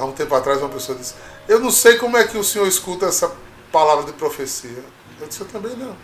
Há 0.02 0.06
um 0.06 0.12
tempo 0.12 0.34
atrás 0.34 0.60
uma 0.60 0.70
pessoa 0.70 0.98
disse, 0.98 1.14
eu 1.48 1.60
não 1.60 1.70
sei 1.70 1.98
como 1.98 2.18
é 2.18 2.28
que 2.28 2.36
o 2.38 2.44
senhor 2.44 2.68
escuta 2.68 3.06
essa 3.06 3.32
palavra 3.72 4.06
de 4.06 4.14
profecia. 4.14 4.84
Eu 5.20 5.28
disse, 5.28 5.42
eu 5.42 5.48
também 5.48 5.76
não. 5.76 5.96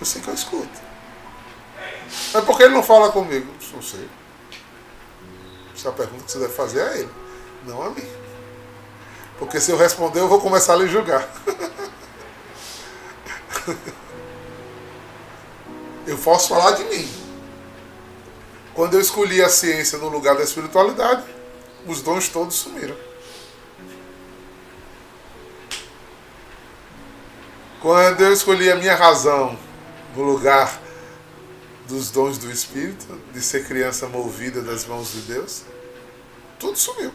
Eu 0.00 0.04
sei 0.04 0.20
que 0.20 0.26
eu 0.28 0.34
escuto. 0.34 0.82
Mas 2.32 2.44
por 2.44 2.56
que 2.56 2.64
ele 2.64 2.74
não 2.74 2.82
fala 2.82 3.12
comigo? 3.12 3.46
Não 3.72 3.80
sei. 3.80 4.08
Essa 5.74 5.92
pergunta 5.92 6.24
que 6.24 6.32
você 6.32 6.40
deve 6.40 6.52
fazer 6.52 6.80
é 6.80 6.88
a 6.88 6.98
ele, 6.98 7.10
não 7.64 7.80
a 7.82 7.90
mim. 7.90 8.08
Porque 9.38 9.60
se 9.60 9.70
eu 9.70 9.76
responder, 9.76 10.18
eu 10.20 10.28
vou 10.28 10.40
começar 10.40 10.72
a 10.74 10.76
lhe 10.76 10.88
julgar. 10.88 11.28
eu 16.06 16.18
posso 16.18 16.48
falar 16.48 16.72
de 16.72 16.84
mim. 16.84 17.23
Quando 18.74 18.94
eu 18.94 19.00
escolhi 19.00 19.40
a 19.42 19.48
ciência 19.48 19.98
no 19.98 20.08
lugar 20.08 20.36
da 20.36 20.42
espiritualidade, 20.42 21.24
os 21.86 22.00
dons 22.00 22.28
todos 22.28 22.56
sumiram. 22.56 22.96
Quando 27.80 28.22
eu 28.22 28.32
escolhi 28.32 28.70
a 28.70 28.76
minha 28.76 28.94
razão 28.94 29.58
no 30.16 30.22
lugar 30.22 30.80
dos 31.86 32.10
dons 32.10 32.38
do 32.38 32.50
Espírito, 32.50 33.20
de 33.32 33.40
ser 33.40 33.66
criança 33.66 34.08
movida 34.08 34.62
das 34.62 34.86
mãos 34.86 35.12
de 35.12 35.20
Deus, 35.20 35.64
tudo 36.58 36.78
sumiu. 36.78 37.12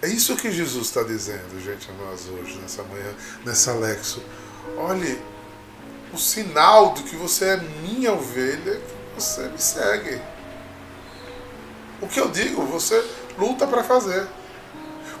É 0.00 0.08
isso 0.08 0.36
que 0.36 0.50
Jesus 0.50 0.86
está 0.86 1.02
dizendo, 1.02 1.60
gente, 1.60 1.90
a 1.90 1.94
nós 2.04 2.28
hoje, 2.28 2.56
nessa 2.58 2.82
manhã, 2.84 3.14
nessa 3.44 3.74
Lexo. 3.74 4.22
Olhe, 4.76 5.20
o 6.12 6.18
sinal 6.18 6.92
de 6.92 7.02
que 7.02 7.16
você 7.16 7.44
é 7.44 7.56
minha 7.56 8.12
ovelha, 8.12 8.80
você 9.16 9.42
me 9.42 9.58
segue. 9.58 10.20
O 12.00 12.06
que 12.06 12.20
eu 12.20 12.28
digo, 12.28 12.62
você 12.62 13.04
luta 13.38 13.66
para 13.66 13.82
fazer. 13.82 14.26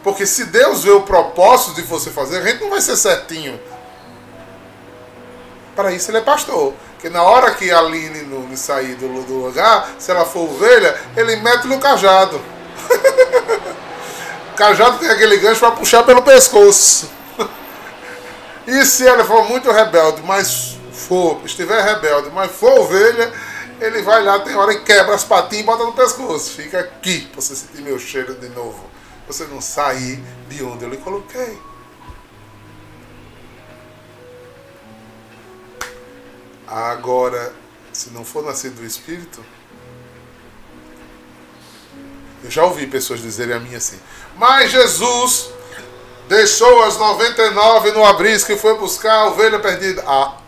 Porque 0.02 0.24
se 0.24 0.46
Deus 0.46 0.84
vê 0.84 0.90
o 0.90 1.02
propósito 1.02 1.74
de 1.74 1.82
você 1.82 2.10
fazer, 2.10 2.38
a 2.38 2.42
gente 2.42 2.62
não 2.62 2.70
vai 2.70 2.80
ser 2.80 2.96
certinho. 2.96 3.60
Para 5.74 5.92
isso 5.92 6.10
ele 6.10 6.18
é 6.18 6.22
pastor. 6.22 6.72
Porque 6.92 7.08
na 7.08 7.22
hora 7.22 7.54
que 7.54 7.70
a 7.70 7.78
Aline 7.78 8.22
não 8.22 8.56
sair 8.56 8.94
do, 8.96 9.22
do 9.22 9.34
lugar, 9.34 9.90
se 9.98 10.10
ela 10.10 10.24
for 10.24 10.50
ovelha, 10.50 11.00
ele 11.16 11.36
mete 11.36 11.66
no 11.66 11.78
cajado. 11.78 12.40
o 14.52 14.54
cajado 14.58 14.98
tem 14.98 15.08
aquele 15.08 15.36
gancho 15.36 15.60
para 15.60 15.72
puxar 15.72 16.02
pelo 16.04 16.22
pescoço. 16.22 17.10
E 18.66 18.84
se 18.84 19.02
ele 19.02 19.24
for 19.24 19.48
muito 19.48 19.72
rebelde, 19.72 20.20
mas 20.22 20.77
for, 21.08 21.40
estiver 21.44 21.82
rebelde, 21.82 22.30
mas 22.30 22.52
for 22.52 22.80
ovelha, 22.80 23.32
ele 23.80 24.02
vai 24.02 24.22
lá, 24.22 24.38
tem 24.40 24.54
hora 24.54 24.72
e 24.74 24.80
quebra 24.80 25.14
as 25.14 25.24
patinhas 25.24 25.62
e 25.62 25.66
bota 25.66 25.84
no 25.84 25.92
pescoço. 25.94 26.50
Fica 26.50 26.80
aqui 26.80 27.22
para 27.26 27.40
você 27.40 27.56
sentir 27.56 27.80
meu 27.80 27.98
cheiro 27.98 28.34
de 28.34 28.48
novo. 28.50 28.84
Você 29.26 29.44
não 29.44 29.60
sair 29.60 30.22
de 30.48 30.62
onde 30.62 30.84
eu 30.84 30.90
lhe 30.90 30.98
coloquei. 30.98 31.58
Agora, 36.66 37.54
se 37.92 38.10
não 38.10 38.24
for 38.24 38.44
nascido 38.44 38.76
do 38.76 38.84
Espírito, 38.84 39.42
eu 42.44 42.50
já 42.50 42.64
ouvi 42.64 42.86
pessoas 42.86 43.20
dizerem 43.20 43.54
a 43.54 43.58
mim 43.58 43.74
assim, 43.74 43.98
mas 44.36 44.70
Jesus 44.70 45.50
deixou 46.28 46.82
as 46.82 46.98
99 46.98 47.92
no 47.92 48.04
abrisco 48.04 48.52
e 48.52 48.58
foi 48.58 48.76
buscar 48.76 49.14
a 49.14 49.26
ovelha 49.28 49.58
perdida. 49.58 50.04
A, 50.06 50.36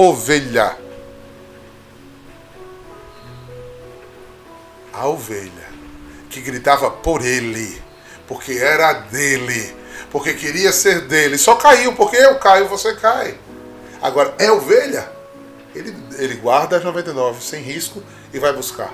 ovelha. 0.00 0.76
A 4.92 5.06
ovelha 5.06 5.70
que 6.28 6.40
gritava 6.40 6.90
por 6.90 7.24
ele, 7.24 7.82
porque 8.26 8.52
era 8.52 8.92
dele, 8.92 9.76
porque 10.10 10.34
queria 10.34 10.72
ser 10.72 11.02
dele. 11.02 11.36
Só 11.36 11.56
caiu, 11.56 11.94
porque 11.94 12.16
eu 12.16 12.38
caio, 12.38 12.68
você 12.68 12.94
cai. 12.94 13.38
Agora, 14.00 14.34
é 14.38 14.50
ovelha? 14.50 15.10
Ele, 15.74 15.94
ele 16.18 16.34
guarda 16.36 16.76
as 16.76 16.84
99 16.84 17.42
sem 17.42 17.62
risco 17.62 18.02
e 18.32 18.38
vai 18.38 18.52
buscar. 18.52 18.92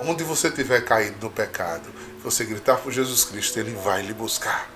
Onde 0.00 0.24
você 0.24 0.50
tiver 0.50 0.80
caído 0.84 1.16
no 1.20 1.30
pecado, 1.30 1.88
você 2.22 2.44
gritar 2.44 2.76
por 2.76 2.92
Jesus 2.92 3.24
Cristo, 3.24 3.58
ele 3.58 3.74
vai 3.84 4.02
lhe 4.02 4.12
buscar. 4.12 4.68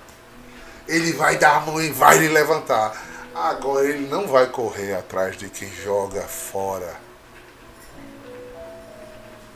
Ele 0.87 1.11
vai 1.13 1.37
dar 1.37 1.57
a 1.57 1.59
mão 1.61 1.81
e 1.81 1.91
vai 1.91 2.17
lhe 2.17 2.29
levantar. 2.29 3.06
Agora 3.37 3.87
ele 3.87 4.07
não 4.07 4.27
vai 4.27 4.47
correr 4.47 4.95
atrás 4.95 5.37
de 5.37 5.47
quem 5.47 5.71
joga 5.71 6.23
fora. 6.23 6.99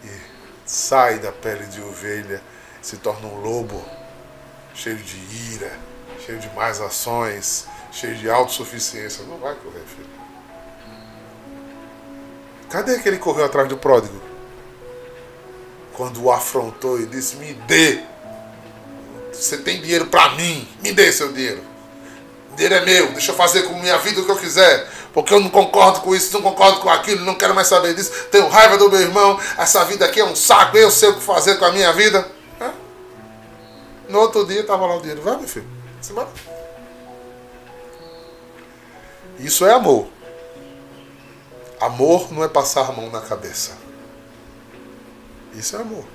E 0.03 0.09
sai 0.67 1.17
da 1.17 1.31
pele 1.31 1.65
de 1.65 1.81
ovelha, 1.81 2.43
se 2.79 2.97
torna 2.97 3.27
um 3.27 3.41
lobo, 3.41 3.83
cheio 4.75 4.97
de 4.97 5.17
ira, 5.55 5.71
cheio 6.23 6.37
de 6.37 6.47
mais 6.51 6.79
ações, 6.79 7.65
cheio 7.91 8.15
de 8.17 8.29
autossuficiência. 8.29 9.25
Não 9.25 9.39
vai 9.39 9.55
correr, 9.55 9.83
filho. 9.87 10.09
Cadê 12.69 12.99
que 12.99 13.17
correu 13.17 13.45
atrás 13.45 13.67
do 13.67 13.77
pródigo? 13.77 14.21
Quando 15.93 16.23
o 16.23 16.31
afrontou 16.31 17.01
e 17.01 17.07
disse: 17.07 17.35
Me 17.37 17.55
dê. 17.55 18.03
Você 19.33 19.57
tem 19.57 19.81
dinheiro 19.81 20.05
para 20.05 20.35
mim? 20.35 20.67
Me 20.83 20.93
dê 20.93 21.11
seu 21.11 21.33
dinheiro. 21.33 21.70
Dinheiro 22.55 22.75
é 22.75 22.85
meu. 22.85 23.11
Deixa 23.11 23.31
eu 23.31 23.35
fazer 23.35 23.63
com 23.63 23.79
minha 23.79 23.97
vida 23.97 24.21
o 24.21 24.25
que 24.25 24.31
eu 24.31 24.37
quiser. 24.37 24.89
Porque 25.13 25.33
eu 25.33 25.39
não 25.39 25.49
concordo 25.49 26.01
com 26.01 26.15
isso, 26.15 26.33
não 26.33 26.41
concordo 26.41 26.79
com 26.79 26.89
aquilo, 26.89 27.25
não 27.25 27.35
quero 27.35 27.53
mais 27.53 27.67
saber 27.67 27.93
disso. 27.93 28.11
Tenho 28.31 28.47
raiva 28.47 28.77
do 28.77 28.89
meu 28.89 28.99
irmão. 28.99 29.39
Essa 29.57 29.83
vida 29.85 30.05
aqui 30.05 30.19
é 30.19 30.25
um 30.25 30.35
saco. 30.35 30.77
Eu 30.77 30.91
sei 30.91 31.09
o 31.09 31.15
que 31.15 31.21
fazer 31.21 31.57
com 31.57 31.65
a 31.65 31.71
minha 31.71 31.91
vida. 31.93 32.25
No 34.07 34.19
outro 34.19 34.45
dia 34.45 34.61
estava 34.61 34.85
lá 34.85 34.97
o 34.97 34.99
dinheiro. 34.99 35.21
Vai, 35.21 35.37
meu 35.37 35.47
filho. 35.47 35.67
Simbora. 36.01 36.27
Isso 39.39 39.65
é 39.65 39.73
amor. 39.73 40.07
Amor 41.79 42.31
não 42.31 42.43
é 42.43 42.47
passar 42.47 42.89
a 42.89 42.91
mão 42.91 43.09
na 43.09 43.21
cabeça. 43.21 43.77
Isso 45.53 45.75
é 45.75 45.79
amor. 45.79 46.05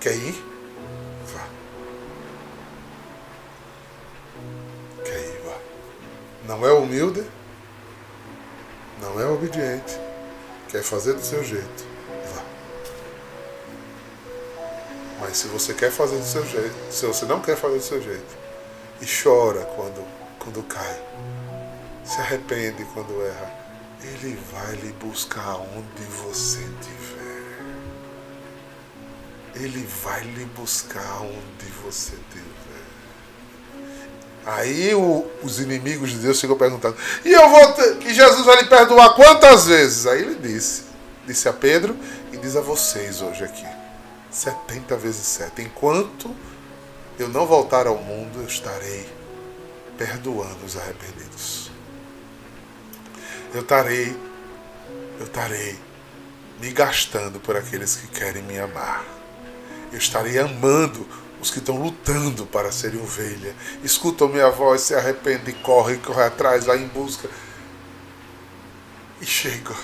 Quer 0.00 0.14
ir? 0.14 0.49
Não 6.50 6.66
é 6.66 6.72
humilde, 6.72 7.24
não 9.00 9.20
é 9.20 9.24
obediente, 9.24 9.96
quer 10.68 10.82
fazer 10.82 11.12
do 11.12 11.22
seu 11.22 11.44
jeito. 11.44 11.86
Vá. 12.34 12.42
Mas 15.20 15.36
se 15.36 15.46
você 15.46 15.72
quer 15.72 15.92
fazer 15.92 16.16
do 16.16 16.24
seu 16.24 16.44
jeito, 16.44 16.74
se 16.90 17.06
você 17.06 17.24
não 17.24 17.40
quer 17.40 17.56
fazer 17.56 17.76
do 17.76 17.84
seu 17.84 18.02
jeito, 18.02 18.36
e 19.00 19.06
chora 19.06 19.64
quando, 19.76 20.04
quando 20.40 20.60
cai, 20.64 21.00
se 22.04 22.20
arrepende 22.20 22.84
quando 22.94 23.24
erra, 23.24 23.54
ele 24.02 24.36
vai 24.50 24.74
lhe 24.74 24.92
buscar 24.94 25.54
onde 25.54 26.02
você 26.02 26.58
estiver. 26.58 27.60
Ele 29.54 29.86
vai 30.02 30.24
lhe 30.24 30.46
buscar 30.46 31.22
onde 31.22 31.66
você 31.84 32.16
estiver. 32.16 32.49
Aí 34.46 34.94
o, 34.94 35.26
os 35.42 35.60
inimigos 35.60 36.10
de 36.10 36.18
Deus 36.18 36.40
ficam 36.40 36.56
perguntando: 36.56 36.96
e 37.24 37.32
eu 37.32 37.48
vou 37.48 37.72
ter, 37.72 38.06
e 38.06 38.14
Jesus 38.14 38.44
vai 38.44 38.62
lhe 38.62 38.68
perdoar 38.68 39.14
quantas 39.14 39.66
vezes? 39.66 40.06
Aí 40.06 40.22
ele 40.22 40.36
disse, 40.36 40.84
disse 41.26 41.48
a 41.48 41.52
Pedro 41.52 41.96
e 42.32 42.36
diz 42.36 42.56
a 42.56 42.60
vocês 42.60 43.20
hoje 43.20 43.44
aqui: 43.44 43.66
70 44.30 44.96
vezes 44.96 45.26
7. 45.26 45.62
Enquanto 45.62 46.34
eu 47.18 47.28
não 47.28 47.46
voltar 47.46 47.86
ao 47.86 47.98
mundo, 47.98 48.40
eu 48.40 48.46
estarei 48.46 49.06
perdoando 49.98 50.64
os 50.64 50.76
arrependidos 50.76 51.70
eu 53.52 53.62
estarei, 53.62 54.16
eu 55.18 55.26
estarei 55.26 55.76
me 56.60 56.70
gastando 56.70 57.40
por 57.40 57.56
aqueles 57.56 57.96
que 57.96 58.06
querem 58.08 58.42
me 58.42 58.58
amar. 58.58 59.04
Eu 59.90 59.98
estarei 59.98 60.38
amando 60.38 61.06
os 61.40 61.50
que 61.50 61.58
estão 61.58 61.76
lutando 61.76 62.46
para 62.46 62.70
serem 62.70 63.00
ovelha. 63.00 63.54
Escutam 63.82 64.28
minha 64.28 64.50
voz, 64.50 64.82
se 64.82 64.94
arrependem, 64.94 65.54
correm, 65.62 65.98
correm 65.98 66.26
atrás, 66.26 66.64
vai 66.64 66.78
em 66.78 66.88
busca. 66.88 67.28
E 69.20 69.26
chega. 69.26 69.74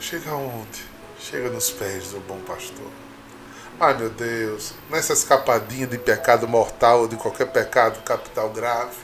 Chega 0.00 0.30
aonde? 0.30 0.84
Chega 1.18 1.48
nos 1.50 1.70
pés 1.70 2.10
do 2.10 2.20
bom 2.20 2.38
pastor. 2.40 2.90
Ai 3.80 3.96
meu 3.96 4.10
Deus, 4.10 4.72
nessa 4.88 5.12
escapadinha 5.12 5.86
de 5.86 5.98
pecado 5.98 6.46
mortal 6.46 7.00
ou 7.00 7.08
de 7.08 7.16
qualquer 7.16 7.46
pecado 7.46 8.02
capital 8.04 8.50
grave, 8.50 8.96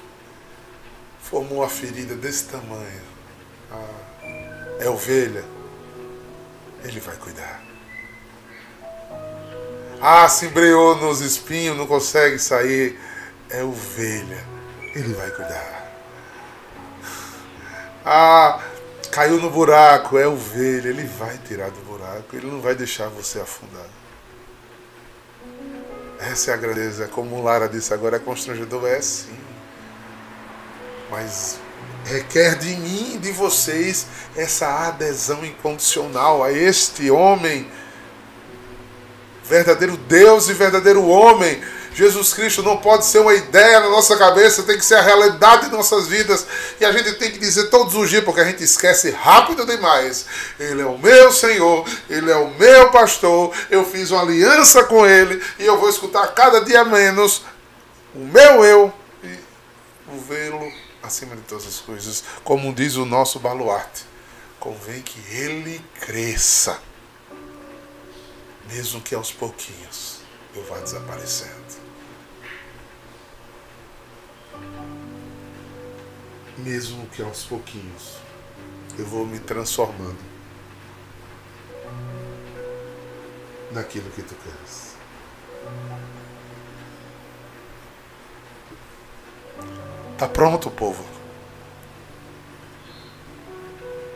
formou 1.20 1.58
uma 1.58 1.68
ferida 1.68 2.14
desse 2.14 2.44
tamanho. 2.44 3.02
Ah 3.72 4.10
é 4.80 4.88
ovelha, 4.88 5.44
ele 6.82 7.00
vai 7.00 7.14
cuidar. 7.16 7.69
Ah, 10.00 10.28
se 10.28 10.46
embreou 10.46 10.96
nos 10.96 11.20
espinhos, 11.20 11.76
não 11.76 11.86
consegue 11.86 12.38
sair, 12.38 12.98
é 13.50 13.62
ovelha, 13.62 14.42
ele 14.94 15.12
vai 15.12 15.30
cuidar. 15.30 15.92
Ah, 18.04 18.60
caiu 19.10 19.38
no 19.38 19.50
buraco, 19.50 20.16
é 20.16 20.26
ovelha, 20.26 20.88
ele 20.88 21.04
vai 21.04 21.36
tirar 21.46 21.70
do 21.70 21.80
buraco, 21.82 22.34
ele 22.34 22.46
não 22.46 22.62
vai 22.62 22.74
deixar 22.74 23.08
você 23.08 23.40
afundar. 23.40 23.86
Essa 26.18 26.52
é 26.52 26.54
a 26.54 26.56
grandeza, 26.56 27.06
como 27.08 27.42
Lara 27.42 27.68
disse 27.68 27.92
agora, 27.92 28.16
é 28.16 28.20
constrangedor, 28.20 28.86
é 28.86 29.02
sim. 29.02 29.38
Mas 31.10 31.58
requer 32.04 32.56
de 32.56 32.74
mim 32.76 33.16
e 33.16 33.18
de 33.18 33.32
vocês 33.32 34.06
essa 34.36 34.88
adesão 34.88 35.44
incondicional 35.44 36.42
a 36.42 36.52
este 36.52 37.10
homem, 37.10 37.70
verdadeiro 39.50 39.96
Deus 39.96 40.48
e 40.48 40.54
verdadeiro 40.54 41.04
homem. 41.06 41.60
Jesus 41.92 42.32
Cristo 42.32 42.62
não 42.62 42.76
pode 42.76 43.04
ser 43.04 43.18
uma 43.18 43.34
ideia 43.34 43.80
na 43.80 43.88
nossa 43.88 44.16
cabeça, 44.16 44.62
tem 44.62 44.78
que 44.78 44.84
ser 44.84 44.94
a 44.94 45.02
realidade 45.02 45.66
de 45.66 45.72
nossas 45.72 46.06
vidas. 46.06 46.46
E 46.80 46.84
a 46.84 46.92
gente 46.92 47.14
tem 47.14 47.32
que 47.32 47.38
dizer 47.38 47.64
todos 47.68 47.96
os 47.96 48.08
dias, 48.08 48.22
porque 48.22 48.40
a 48.40 48.44
gente 48.44 48.62
esquece 48.62 49.10
rápido 49.10 49.66
demais. 49.66 50.24
Ele 50.58 50.80
é 50.80 50.86
o 50.86 50.96
meu 50.96 51.32
Senhor, 51.32 51.84
Ele 52.08 52.30
é 52.30 52.36
o 52.36 52.50
meu 52.50 52.90
pastor, 52.90 53.52
eu 53.68 53.84
fiz 53.84 54.12
uma 54.12 54.22
aliança 54.22 54.84
com 54.84 55.04
Ele 55.04 55.42
e 55.58 55.66
eu 55.66 55.78
vou 55.78 55.90
escutar 55.90 56.28
cada 56.28 56.60
dia 56.60 56.84
menos 56.84 57.42
o 58.14 58.20
meu 58.20 58.64
eu 58.64 58.92
e 59.24 59.38
o 60.08 60.20
vê-lo 60.20 60.72
acima 61.02 61.34
de 61.34 61.42
todas 61.42 61.66
as 61.66 61.78
coisas, 61.78 62.22
como 62.44 62.72
diz 62.72 62.94
o 62.96 63.04
nosso 63.04 63.40
baluarte, 63.40 64.04
convém 64.58 65.02
que 65.02 65.18
ele 65.34 65.84
cresça, 66.00 66.78
mesmo 68.70 69.00
que 69.00 69.14
aos 69.14 69.32
pouquinhos 69.32 70.20
eu 70.54 70.64
vá 70.64 70.78
desaparecendo. 70.78 71.90
Mesmo 76.58 77.06
que 77.08 77.20
aos 77.22 77.42
pouquinhos 77.44 78.18
eu 78.96 79.04
vou 79.06 79.26
me 79.26 79.40
transformando 79.40 80.18
naquilo 83.72 84.10
que 84.10 84.22
tu 84.22 84.34
queres. 84.36 84.94
Tá 90.16 90.28
pronto, 90.28 90.70
povo? 90.70 91.04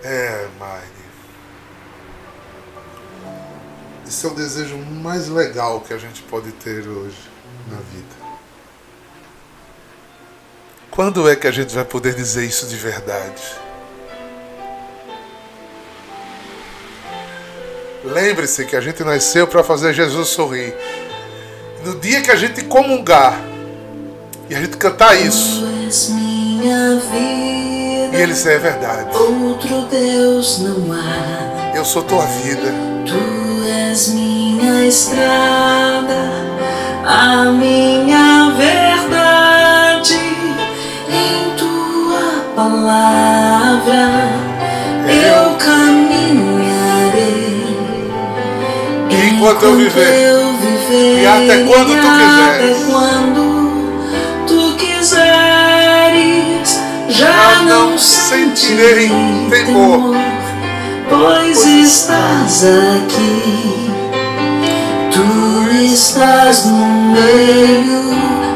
É, 0.03 0.49
Mari. 0.59 1.04
Esse 4.07 4.27
é 4.27 4.29
o 4.29 4.35
desejo 4.35 4.77
mais 4.77 5.29
legal 5.29 5.81
que 5.81 5.95
a 5.95 5.99
gente 5.99 6.23
pode 6.23 6.53
ter 6.53 6.87
hoje 6.87 7.19
na 7.71 7.77
vida. 7.77 8.25
Quando 10.91 11.29
é 11.29 11.35
que 11.35 11.47
a 11.47 11.51
gente 11.51 11.75
vai 11.75 11.85
poder 11.85 12.15
dizer 12.15 12.45
isso 12.45 12.67
de 12.67 12.77
verdade? 12.77 13.43
Lembre-se 18.05 18.67
que 18.67 18.77
a 18.77 18.81
gente 18.81 19.03
nasceu 19.03 19.47
para 19.47 19.65
fazer 19.65 19.95
Jesus 19.95 20.29
sorrir. 20.29 20.75
No 21.85 21.99
dia 21.99 22.21
que 22.21 22.31
a 22.31 22.37
gente 22.37 22.63
comungar 22.65 23.41
e 24.49 24.55
a 24.55 24.61
gente 24.61 24.77
cantar 24.77 25.19
isso, 25.19 25.65
e 28.13 28.17
ele 28.17 28.33
disser 28.33 28.57
é 28.57 28.59
verdade. 28.59 29.17
Outro 29.17 29.87
Deus 29.87 30.59
não 30.61 30.93
há. 30.93 31.73
Eu 31.75 31.85
sou 31.85 32.03
tua 32.03 32.25
vida. 32.27 32.73
Tu 33.07 33.54
és 33.95 34.09
minha 34.09 34.88
estrada, 34.88 36.22
a 37.07 37.45
minha 37.45 38.51
verdade. 38.57 40.18
Em 41.09 41.55
tua 41.57 42.45
palavra 42.57 44.11
eu 45.07 45.55
caminharei. 45.59 47.05
Enquanto 49.28 49.62
eu 49.62 49.76
viver. 49.76 50.12
eu 50.28 50.53
viver 50.55 51.22
E 51.22 51.26
até 51.28 51.62
quando 51.62 51.95
tu 51.95 52.09
até 52.09 52.24
quiseres. 52.64 52.78
quando 52.90 53.42
tu 54.49 54.74
quiseres, 54.76 55.22
já 57.11 57.62
não 57.62 57.97
sentirei 57.97 59.09
temor, 59.49 60.16
pois 61.19 61.65
estás 61.67 62.65
aqui. 62.65 63.91
Tu 65.12 65.71
estás 65.85 66.67
no 66.67 66.87
meio 67.12 68.03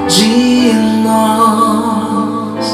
de 0.09 0.73
nós. 1.05 2.67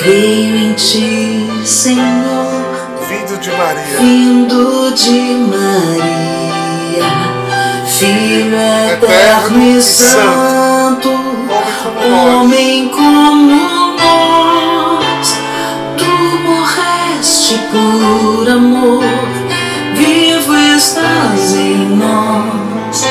Creio 0.00 0.56
em 0.56 0.72
ti, 0.74 1.48
Senhor 1.64 2.62
Vindo 3.08 3.38
de 3.38 3.50
Maria. 3.50 3.98
vindo 4.00 4.90
de 4.94 5.20
Maria, 5.50 7.04
Filho 7.86 8.56
eterno 8.56 9.62
e 9.62 9.80
santo, 9.80 11.08
homem 12.10 12.88
como 12.88 13.36
nós. 13.36 13.71
Morreste 17.52 17.58
por 17.70 18.48
amor, 18.48 19.04
vivo 19.94 20.56
estás 20.56 21.54
em 21.54 21.96
nós. 21.96 23.04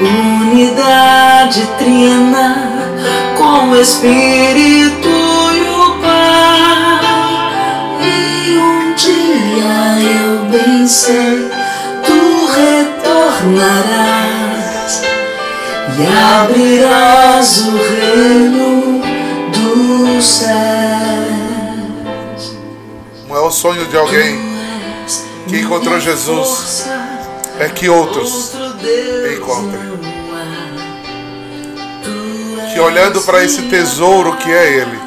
Unidade 0.00 1.66
trina 1.78 2.56
com 3.36 3.70
o 3.70 3.80
Espírito 3.80 5.08
e 5.08 5.68
o 5.68 5.98
Pai. 6.02 7.00
E 8.00 8.58
um 8.58 8.94
dia 8.94 10.00
eu 10.20 10.44
bem 10.50 10.86
sei, 10.86 11.48
tu 12.04 12.46
retornarás 12.46 15.02
e 15.98 16.00
abrirás 16.42 17.48
o 17.58 17.76
reino 17.76 19.02
dos 19.52 20.24
céus. 20.24 20.83
O 23.44 23.50
sonho 23.50 23.84
de 23.84 23.94
alguém 23.94 24.40
que 25.46 25.60
encontrou 25.60 26.00
Jesus, 26.00 26.86
é 27.60 27.68
que 27.68 27.90
outros 27.90 28.52
encontrem. 29.36 29.82
que 32.72 32.80
olhando 32.80 33.20
para 33.20 33.44
esse 33.44 33.60
tesouro 33.64 34.34
que 34.38 34.50
é 34.50 34.78
Ele, 34.78 34.98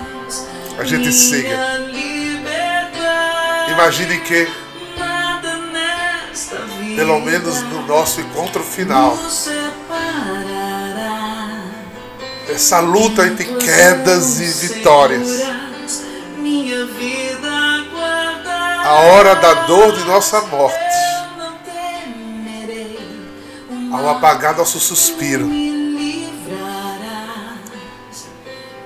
a 0.78 0.84
gente 0.84 1.12
siga. 1.12 1.58
Imagine 3.72 4.20
que, 4.20 4.48
pelo 6.96 7.20
menos 7.20 7.64
no 7.64 7.88
nosso 7.88 8.22
encontro 8.22 8.64
final, 8.64 9.18
essa 12.48 12.80
luta 12.82 13.26
entre 13.26 13.46
quedas 13.46 14.40
e 14.40 14.68
vitórias, 14.68 15.42
a 18.88 19.02
hora 19.02 19.36
da 19.36 19.54
dor 19.66 19.92
de 19.92 20.02
nossa 20.06 20.40
morte, 20.44 20.78
ao 23.92 24.10
apagar 24.12 24.56
nosso 24.56 24.80
suspiro, 24.80 25.50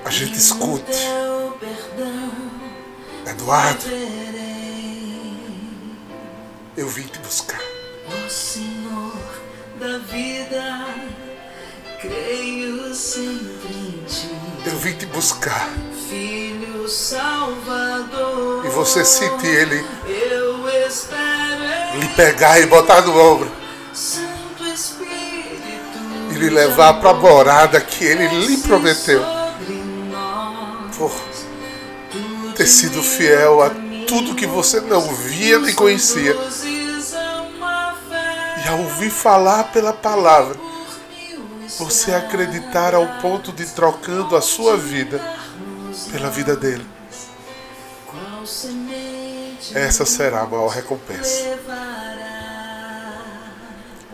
a 0.04 0.10
gente 0.10 0.36
escute. 0.36 1.06
Eduardo, 3.24 3.84
eu 6.76 6.88
vim 6.88 7.04
te 7.04 7.20
buscar. 7.20 7.60
Ó 8.08 8.28
Senhor 8.28 9.16
da 9.78 9.98
vida, 9.98 10.84
creio 12.00 12.92
sempre 12.92 13.72
em 13.72 14.04
Ti, 14.04 14.30
Eu 14.66 14.76
vim 14.78 14.94
te 14.94 15.06
buscar. 15.06 15.68
Salvador. 16.92 18.66
E 18.66 18.68
você 18.68 19.02
sentir 19.02 19.46
Ele 19.46 19.86
lhe 21.98 22.08
pegar 22.14 22.60
e 22.60 22.66
botar 22.66 23.00
no 23.00 23.18
ombro 23.18 23.50
Santo 23.94 24.66
Espírito. 24.66 25.98
e 26.30 26.34
lhe 26.34 26.50
levar 26.50 27.00
para 27.00 27.10
a 27.10 27.14
morada 27.14 27.80
que 27.80 28.04
Ele 28.04 28.28
lhe 28.46 28.58
prometeu. 28.58 29.24
Por 30.98 31.10
ter 32.54 32.66
sido 32.66 33.02
fiel 33.02 33.62
a 33.62 33.70
tudo 34.06 34.34
que 34.34 34.46
você 34.46 34.80
não 34.82 35.00
via 35.14 35.58
nem 35.58 35.74
conhecia. 35.74 36.36
E 38.64 38.68
ao 38.68 38.80
ouvir 38.80 39.10
falar 39.10 39.64
pela 39.72 39.94
palavra, 39.94 40.56
você 41.78 42.12
acreditar 42.12 42.94
ao 42.94 43.06
ponto 43.22 43.50
de 43.50 43.64
trocando 43.64 44.36
a 44.36 44.42
sua 44.42 44.76
vida 44.76 45.41
pela 46.10 46.30
vida 46.30 46.56
dele. 46.56 46.86
Qual 48.06 48.46
semente 48.46 49.76
Essa 49.76 50.04
será 50.04 50.40
a 50.42 50.46
maior 50.46 50.68
recompensa. 50.68 51.58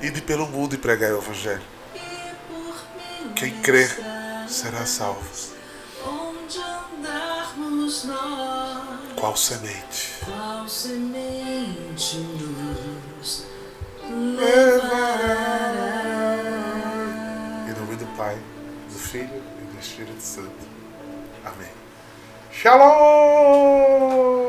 Ide 0.00 0.20
pelo 0.22 0.46
mundo 0.46 0.74
e 0.74 0.78
pregar 0.78 1.12
o 1.12 1.18
Evangelho. 1.18 1.62
Quem 3.34 3.52
crer 3.62 3.90
será 4.48 4.86
salvo. 4.86 5.28
Onde 6.06 6.58
andarmos 6.58 8.04
nós, 8.04 9.00
Qual 9.16 9.36
semente? 9.36 10.14
qual 10.24 10.68
semente 10.68 12.16
nos 12.18 13.44
levará? 14.08 15.77
Shalom! 22.58 24.47